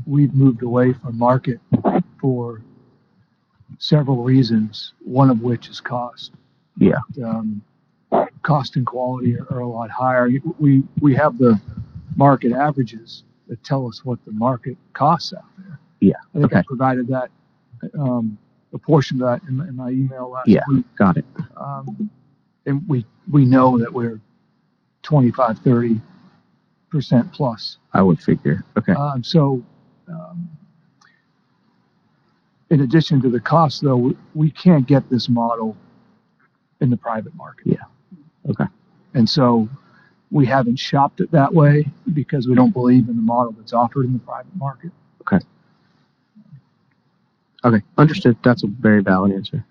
We've 0.06 0.34
moved 0.34 0.62
away 0.64 0.92
from 0.92 1.16
market 1.16 1.60
for 2.20 2.62
several 3.78 4.24
reasons, 4.24 4.92
one 5.04 5.30
of 5.30 5.40
which 5.40 5.68
is 5.68 5.80
cost. 5.80 6.32
Yeah. 6.76 6.96
Um, 7.24 7.62
cost 8.42 8.74
and 8.74 8.84
quality 8.84 9.38
are, 9.38 9.46
are 9.52 9.60
a 9.60 9.68
lot 9.68 9.88
higher. 9.88 10.28
We, 10.58 10.82
we 11.00 11.14
have 11.14 11.38
the 11.38 11.60
market 12.16 12.50
averages 12.52 13.22
that 13.46 13.62
tell 13.62 13.86
us 13.86 14.04
what 14.04 14.18
the 14.24 14.32
market 14.32 14.76
costs 14.94 15.32
out 15.32 15.44
there. 15.58 15.78
Yeah, 16.00 16.14
I 16.34 16.38
think 16.40 16.54
I 16.56 16.62
provided 16.62 17.06
that, 17.08 17.30
um, 17.96 18.36
a 18.72 18.78
portion 18.78 19.22
of 19.22 19.28
that 19.28 19.48
in, 19.48 19.58
my- 19.58 19.68
in 19.68 19.76
my 19.76 19.90
email 19.90 20.28
last 20.30 20.48
Yeah. 20.48 20.62
week. 20.68 20.84
Got 20.98 21.18
it. 21.18 21.24
Um, 21.56 22.10
and 22.66 22.82
we, 22.88 23.06
we 23.30 23.44
know 23.44 23.78
that 23.78 23.92
we're 23.92 24.20
25, 25.02 25.58
30 25.60 26.00
percent 26.94 27.32
plus. 27.32 27.78
I 27.92 28.02
would 28.02 28.20
figure. 28.20 28.64
Okay. 28.78 28.92
Um, 28.92 29.22
so, 29.22 29.62
um, 30.08 30.48
in 32.70 32.80
addition 32.80 33.20
to 33.22 33.28
the 33.28 33.40
cost, 33.40 33.82
though, 33.82 33.96
we, 33.96 34.16
we 34.34 34.50
can't 34.50 34.86
get 34.86 35.10
this 35.10 35.28
model 35.28 35.76
in 36.80 36.88
the 36.90 36.96
private 36.96 37.34
market. 37.34 37.66
Yeah. 37.66 37.86
Okay. 38.50 38.68
And 39.14 39.28
so, 39.28 39.68
we 40.30 40.46
haven't 40.46 40.78
shopped 40.78 41.20
it 41.20 41.30
that 41.32 41.52
way 41.52 41.86
because 42.12 42.48
we 42.48 42.54
don't 42.54 42.72
believe 42.72 43.08
in 43.08 43.16
the 43.16 43.22
model 43.22 43.52
that's 43.52 43.72
offered 43.72 44.04
in 44.06 44.12
the 44.12 44.18
private 44.20 44.56
market. 44.56 44.90
Okay. 45.22 45.44
Okay, 47.64 47.82
understood. 47.96 48.36
That's 48.42 48.62
a 48.62 48.66
very 48.66 49.02
valid 49.02 49.32
answer. 49.32 49.64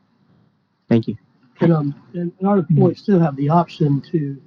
Thank 0.89 1.07
you. 1.07 1.15
And, 1.59 1.71
um, 1.71 1.95
and 2.13 2.31
and 2.39 2.47
our 2.47 2.57
employees 2.57 2.99
still 2.99 3.19
have 3.19 3.35
the 3.35 3.49
option 3.49 4.01
to 4.11 4.41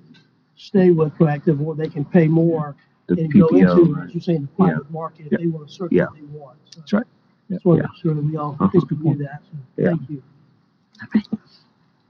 stay 0.57 0.91
with 0.91 1.13
Proactive, 1.15 1.61
or 1.65 1.75
they 1.75 1.89
can 1.89 2.05
pay 2.05 2.27
more 2.29 2.75
The 3.07 3.15
and 3.21 3.33
go 3.33 3.47
into, 3.49 3.67
PPO. 3.75 4.05
as 4.07 4.15
you're 4.15 4.21
saying, 4.23 4.43
the 4.43 4.49
private 4.65 4.91
market 4.91 5.29
if 5.31 5.39
they 5.41 5.47
want 5.47 5.69
to 5.69 5.75
search 5.75 5.93
Yeah. 5.93 6.07
what 6.07 6.15
they 6.15 6.23
want. 6.39 6.57
So 6.71 6.81
That's 6.81 6.93
right. 6.93 7.05
Yeah. 7.49 7.57
Just 7.57 7.67
want 7.67 7.79
to 7.79 7.83
Yeah. 7.85 7.89
make 7.93 8.03
sure 8.03 8.15
that 8.15 8.25
we 8.25 8.37
all 8.37 8.53
Uh-huh. 8.59 8.69
think 8.71 8.91
we 8.91 8.97
do 8.97 9.15
that. 9.25 9.43
So 9.51 9.59
Yeah. 9.83 9.89
Thank 9.91 10.11
you. 10.11 10.23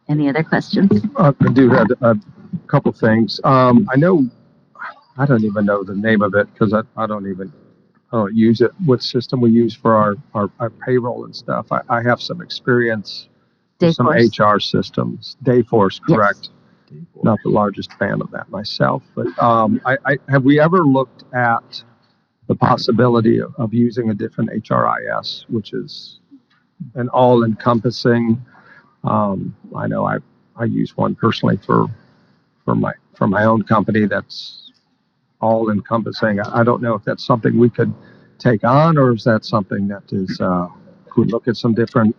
Any 0.09 0.29
other 0.29 0.45
questions? 0.45 1.05
Uh, 1.17 1.33
I 1.41 1.49
do 1.53 1.69
have 1.71 1.89
a 2.01 2.17
couple 2.69 2.93
things. 2.93 3.41
Um, 3.45 3.89
I 3.93 3.97
know, 3.97 4.25
I 5.19 5.27
don't 5.27 5.43
even 5.45 5.65
know 5.67 5.83
the 5.83 5.97
name 5.97 6.23
of 6.23 6.35
it 6.35 6.51
because 6.53 6.73
I, 6.73 6.83
I 6.97 7.07
don't 7.07 7.29
even, 7.29 7.53
I 8.13 8.17
don't 8.19 8.35
use 8.37 8.61
it. 8.61 8.71
What 8.85 9.03
system 9.03 9.41
we 9.41 9.51
use 9.51 9.75
for 9.75 9.95
our, 9.97 10.15
our, 10.35 10.49
our 10.61 10.71
payroll 10.71 11.25
and 11.25 11.35
stuff. 11.35 11.73
I, 11.73 11.81
I 11.89 12.03
have 12.03 12.21
some 12.23 12.41
experience 12.41 13.29
with 13.81 13.97
some 13.97 14.07
Dayforce? 14.07 14.57
HR 14.57 14.61
systems. 14.61 15.37
Dayforce, 15.43 16.01
Yes. 16.09 16.17
correct? 16.17 16.51
Not 17.23 17.39
the 17.43 17.51
largest 17.51 17.93
fan 17.95 18.21
of 18.21 18.31
that 18.31 18.49
myself, 18.51 19.03
but, 19.15 19.27
um, 19.43 19.81
I, 19.85 19.97
I, 20.05 20.19
have 20.29 20.45
we 20.45 20.61
ever 20.61 20.85
looked 20.85 21.25
at 21.35 21.83
the 22.47 22.55
possibility 22.55 23.41
of, 23.41 23.55
of 23.57 23.75
using 23.75 24.11
a 24.11 24.15
different 24.15 24.51
HRIS, 24.51 25.45
which 25.49 25.73
is 25.73 26.21
an 26.95 27.09
all 27.09 27.45
encompassing, 27.45 28.45
um, 29.05 29.57
I 29.75 29.87
know 29.87 30.07
I, 30.07 30.19
I 30.57 30.65
use 30.65 30.97
one 30.97 31.15
personally 31.15 31.59
for, 31.65 31.87
for 32.65 32.75
my, 32.75 32.93
for 33.17 33.27
my 33.27 33.45
own 33.45 33.63
company 33.63 34.07
that's 34.07 34.73
all 35.41 35.71
encompassing. 35.71 36.41
I 36.41 36.61
I 36.61 36.65
don't 36.65 36.83
know 36.83 36.95
if 36.95 37.05
that's 37.05 37.25
something 37.25 37.59
we 37.59 37.71
could 37.71 37.93
take 38.39 38.65
on, 38.65 38.97
or 38.97 39.15
is 39.15 39.25
that 39.25 39.45
something 39.45 39.89
that 39.89 40.05
is, 40.13 40.41
uh, 40.41 40.69
could 41.11 41.33
look 41.33 41.49
at 41.49 41.57
some 41.57 41.75
different 41.75 42.15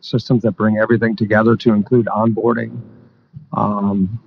systems 0.00 0.42
that 0.42 0.52
bring 0.52 0.78
everything 0.78 1.16
together 1.16 1.56
to 1.56 1.72
include 1.72 2.06
onboarding, 2.06 2.80
um, 3.52 4.20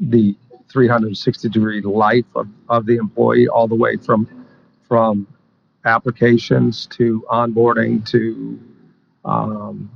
the 0.00 0.36
360 0.70 1.48
degree 1.48 1.80
life 1.80 2.24
of, 2.34 2.48
of 2.68 2.86
the 2.86 2.96
employee 2.96 3.48
all 3.48 3.66
the 3.66 3.74
way 3.74 3.96
from, 3.96 4.28
from 4.86 5.26
applications 5.84 6.86
to 6.86 7.24
onboarding 7.30 8.04
to, 8.10 8.60
um, 9.24 9.90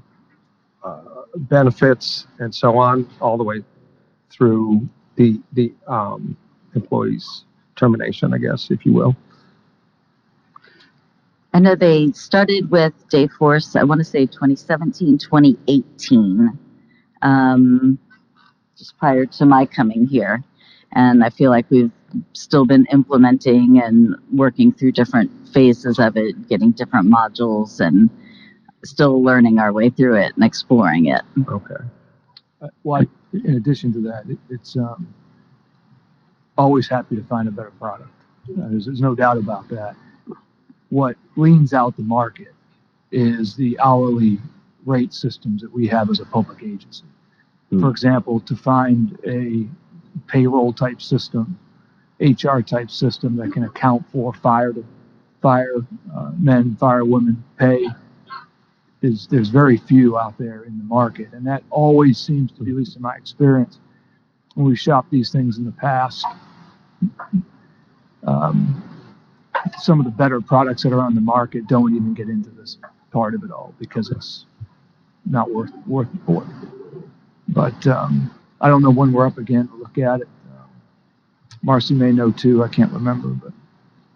uh, 0.83 1.03
benefits 1.37 2.27
and 2.39 2.55
so 2.55 2.77
on, 2.79 3.09
all 3.21 3.37
the 3.37 3.45
way 3.45 3.63
through 4.31 4.89
the, 5.17 5.41
the, 5.53 5.73
um, 5.87 6.37
employee's 6.75 7.45
termination, 7.77 8.33
I 8.33 8.39
guess, 8.39 8.71
if 8.71 8.85
you 8.87 8.93
will. 8.93 9.17
I 11.55 11.59
know 11.59 11.75
they 11.75 12.11
started 12.13 12.71
with 12.71 12.95
Dayforce, 13.09 13.79
I 13.79 13.85
want 13.85 13.99
to 13.99 14.05
say 14.05 14.25
2017, 14.25 15.19
2018, 15.19 16.59
um, 17.21 17.99
prior 18.91 19.27
to 19.27 19.47
my 19.47 19.67
coming 19.67 20.07
here. 20.07 20.43
And 20.93 21.23
I 21.23 21.31
feel 21.31 21.51
like 21.51 21.67
we've 21.71 21.93
still 22.33 22.67
been 22.67 22.87
implementing 22.93 23.81
and 23.83 24.17
working 24.33 24.73
through 24.73 24.93
different 24.93 25.31
phases 25.49 25.99
of 25.99 26.17
it, 26.17 26.49
getting 26.49 26.73
different 26.73 27.07
modules 27.07 27.81
and 27.81 28.11
still 28.85 29.23
learning 29.23 29.59
our 29.59 29.73
way 29.73 29.91
through 29.91 30.17
it 30.17 30.33
and 30.35 30.45
exploring 30.45 31.07
it. 31.07 31.23
Okay. 31.49 31.75
Uh, 32.61 32.69
Well, 32.83 33.03
I- 33.03 33.37
in 33.37 33.55
addition 33.55 33.93
to 33.95 34.01
that, 34.01 34.29
it, 34.29 34.39
it's, 34.51 34.77
um, 34.77 35.07
always 36.59 36.87
happy 36.89 37.17
to 37.17 37.23
find 37.25 37.49
a 37.49 37.51
better 37.51 37.71
product. 37.79 38.11
Uh, 38.51 38.69
There's, 38.69 38.87
there's 38.87 39.01
no 39.01 39.15
doubt 39.15 39.39
about 39.39 39.69
that. 39.69 39.95
What 40.91 41.17
leans 41.37 41.73
out 41.73 41.97
the 41.97 42.03
market 42.03 42.53
is 43.11 43.57
the 43.57 43.79
hourly 43.81 44.39
rate 44.85 45.15
systems 45.15 45.63
that 45.63 45.73
we 45.73 45.87
have 45.87 46.11
as 46.11 46.21
a 46.21 46.27
public 46.27 46.63
agency. 46.63 47.05
Hmm. 47.73 47.81
For 47.81 47.91
example, 47.91 48.41
to 48.41 48.55
find 48.55 49.19
a 49.27 49.67
payroll 50.27 50.75
type 50.75 51.01
system, 51.01 51.59
HR 52.21 52.61
type 52.61 52.91
system 52.91 53.35
that 53.37 53.53
can 53.53 53.65
account 53.65 54.05
for 54.13 54.35
fire 54.35 54.73
to 54.75 54.85
fire 55.41 55.77
uh, 56.15 56.31
men, 56.39 56.77
fire 56.77 57.05
women 57.05 57.43
pay 57.59 57.89
is 59.01 59.27
there's 59.27 59.49
very 59.49 59.79
few 59.79 60.19
out 60.19 60.37
there 60.39 60.63
in 60.65 60.79
the 60.79 60.85
market, 60.85 61.33
and 61.33 61.47
that 61.47 61.65
always 61.71 62.19
seems 62.19 62.53
to 62.53 62.63
be, 62.63 62.71
at 62.71 62.77
least 62.77 62.95
in 62.95 63.03
my 63.03 63.17
experience, 63.17 63.81
when 64.55 64.67
we 64.67 64.77
shop 64.77 65.07
these 65.11 65.33
things 65.33 65.57
in 65.57 65.65
the 65.65 65.73
past. 65.73 66.25
Um, 68.25 68.85
some 69.79 69.99
of 69.99 70.05
the 70.05 70.13
better 70.13 70.41
products 70.41 70.83
that 70.83 70.93
are 70.93 71.01
on 71.01 71.15
the 71.15 71.21
market 71.21 71.67
don't 71.67 71.97
even 71.97 72.15
get 72.15 72.29
into 72.29 72.51
this 72.51 72.77
part 73.11 73.35
of 73.35 73.43
it 73.43 73.51
all 73.51 73.75
because 73.81 74.11
it's 74.11 74.45
not 75.25 75.51
worth 75.51 75.73
worth 75.87 76.09
port. 76.27 76.47
But 77.53 77.87
um, 77.87 78.33
I 78.61 78.69
don't 78.69 78.83
know 78.83 78.91
when 78.91 79.13
we're 79.13 79.27
up 79.27 79.39
again 79.39 79.69
to 79.69 79.75
look 79.77 79.99
at 79.99 80.21
it. 80.21 80.29
Um, 80.51 80.69
Marcy 81.63 81.95
may 81.95 82.13
know 82.13 82.31
too. 82.31 82.63
I 82.63 82.69
can't 82.69 82.93
remember, 82.93 83.29
but 83.29 83.53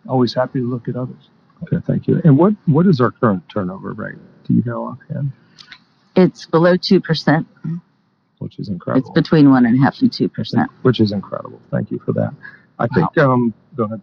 always 0.08 0.34
happy 0.34 0.60
to 0.60 0.66
look 0.66 0.88
at 0.88 0.96
others. 0.96 1.30
Okay, 1.62 1.84
thank 1.86 2.06
you. 2.06 2.20
And 2.24 2.38
what, 2.38 2.54
what 2.66 2.86
is 2.86 3.00
our 3.00 3.10
current 3.10 3.42
turnover 3.48 3.92
rate? 3.92 4.16
Do 4.44 4.54
you 4.54 4.62
know 4.64 4.84
offhand? 4.84 5.32
It's 6.14 6.46
below 6.46 6.76
2%. 6.76 7.46
Which 8.38 8.58
is 8.58 8.68
incredible. 8.68 9.00
It's 9.00 9.08
incredible. 9.08 9.12
between 9.14 9.50
one 9.50 9.66
and 9.66 9.78
a 9.78 9.82
half 9.82 10.00
and 10.00 10.10
2%. 10.10 10.66
Which 10.82 11.00
is 11.00 11.12
incredible. 11.12 11.60
Thank 11.70 11.90
you 11.90 11.98
for 11.98 12.12
that. 12.12 12.34
I 12.78 12.86
think, 12.88 13.16
um, 13.18 13.54
go 13.74 13.84
ahead. 13.84 14.00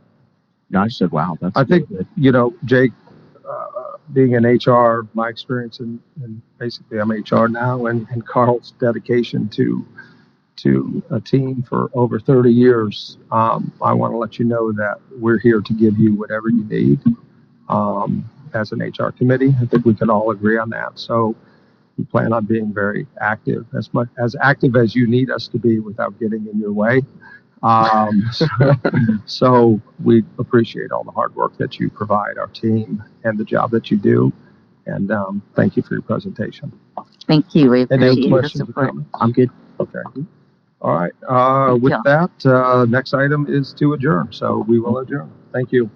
No, 0.72 0.82
I 0.82 0.88
said, 0.88 1.12
wow, 1.12 1.38
that's. 1.40 1.56
I 1.56 1.64
think, 1.64 1.88
good. 1.90 2.08
you 2.18 2.32
know, 2.32 2.54
Jake, 2.66 2.92
being 4.12 4.34
in 4.34 4.44
HR, 4.46 5.08
my 5.14 5.30
experience 5.30 5.80
in, 5.80 6.02
in 6.24 6.42
basically 6.58 7.00
I'm 7.00 7.12
HR 7.12 7.48
now 7.48 7.86
and, 7.86 8.08
and 8.10 8.26
Carl's 8.26 8.74
dedication 8.80 9.48
to, 9.50 9.86
to 10.58 11.04
a 11.10 11.22
team 11.22 11.64
for 11.64 11.90
over 11.94 12.20
30 12.20 12.52
years. 12.52 13.18
Um, 13.32 13.72
I 13.82 13.94
want 13.94 14.14
to 14.14 14.18
let 14.18 14.38
you 14.40 14.46
know 14.46 14.72
that 14.74 14.98
we're 15.18 15.40
here 15.40 15.62
to 15.62 15.74
give 15.74 15.98
you 15.98 16.14
whatever 16.14 16.50
you 16.50 16.66
need. 16.66 17.00
Um, 17.70 18.30
as 18.54 18.72
an 18.72 18.82
HR 18.82 19.12
committee, 19.12 19.56
I 19.62 19.66
think 19.66 19.86
we 19.86 19.96
can 19.96 20.10
all 20.10 20.32
agree 20.32 20.58
on 20.58 20.70
that. 20.72 21.00
So 21.00 21.36
we 21.98 22.06
plan 22.06 22.34
on 22.34 22.46
being 22.46 22.74
very 22.74 23.08
active, 23.22 23.66
as 23.78 23.94
much, 23.94 24.10
as 24.18 24.36
active 24.42 24.76
as 24.76 24.96
you 24.96 25.08
need 25.08 25.30
us 25.30 25.48
to 25.50 25.60
be 25.60 25.80
without 25.80 26.20
getting 26.20 26.48
in 26.48 26.60
your 26.60 26.72
way. 26.72 27.02
Um, 27.64 28.30
so, 28.32 28.46
so 29.26 29.82
we 30.04 30.24
appreciate 30.38 30.92
all 30.92 31.04
the 31.04 31.12
hard 31.12 31.36
work 31.36 31.58
that 31.58 31.80
you 31.80 31.90
provide 31.90 32.38
our 32.38 32.48
team 32.48 33.04
and 33.24 33.38
the 33.38 33.46
job 33.46 33.72
that 33.72 33.90
you 33.90 33.98
do. 33.98 34.32
And 34.86 35.12
um, 35.12 35.42
thank 35.56 35.78
you 35.78 35.84
for 35.84 35.94
your 35.96 36.02
presentation. 36.02 36.72
Thank 37.26 37.56
you. 37.56 37.72
We 37.72 37.88
Any 37.90 38.08
appreciate 38.08 38.24
the 38.24 38.30
questions 38.30 38.62
or 38.62 38.66
support. 38.66 38.88
comments? 38.90 39.10
I'm 39.20 39.32
good. 39.32 39.50
Okay. 39.80 40.00
All 40.82 40.94
right. 40.94 41.14
Uh, 41.28 41.76
with 41.76 41.94
you. 41.94 42.02
that, 42.04 42.46
uh, 42.46 42.86
next 42.86 43.14
item 43.14 43.46
is 43.48 43.74
to 43.76 43.94
adjourn. 43.94 44.28
So 44.32 44.66
we 44.68 44.80
will 44.80 44.98
adjourn. 44.98 45.32
Thank 45.54 45.72
you. 45.72 45.90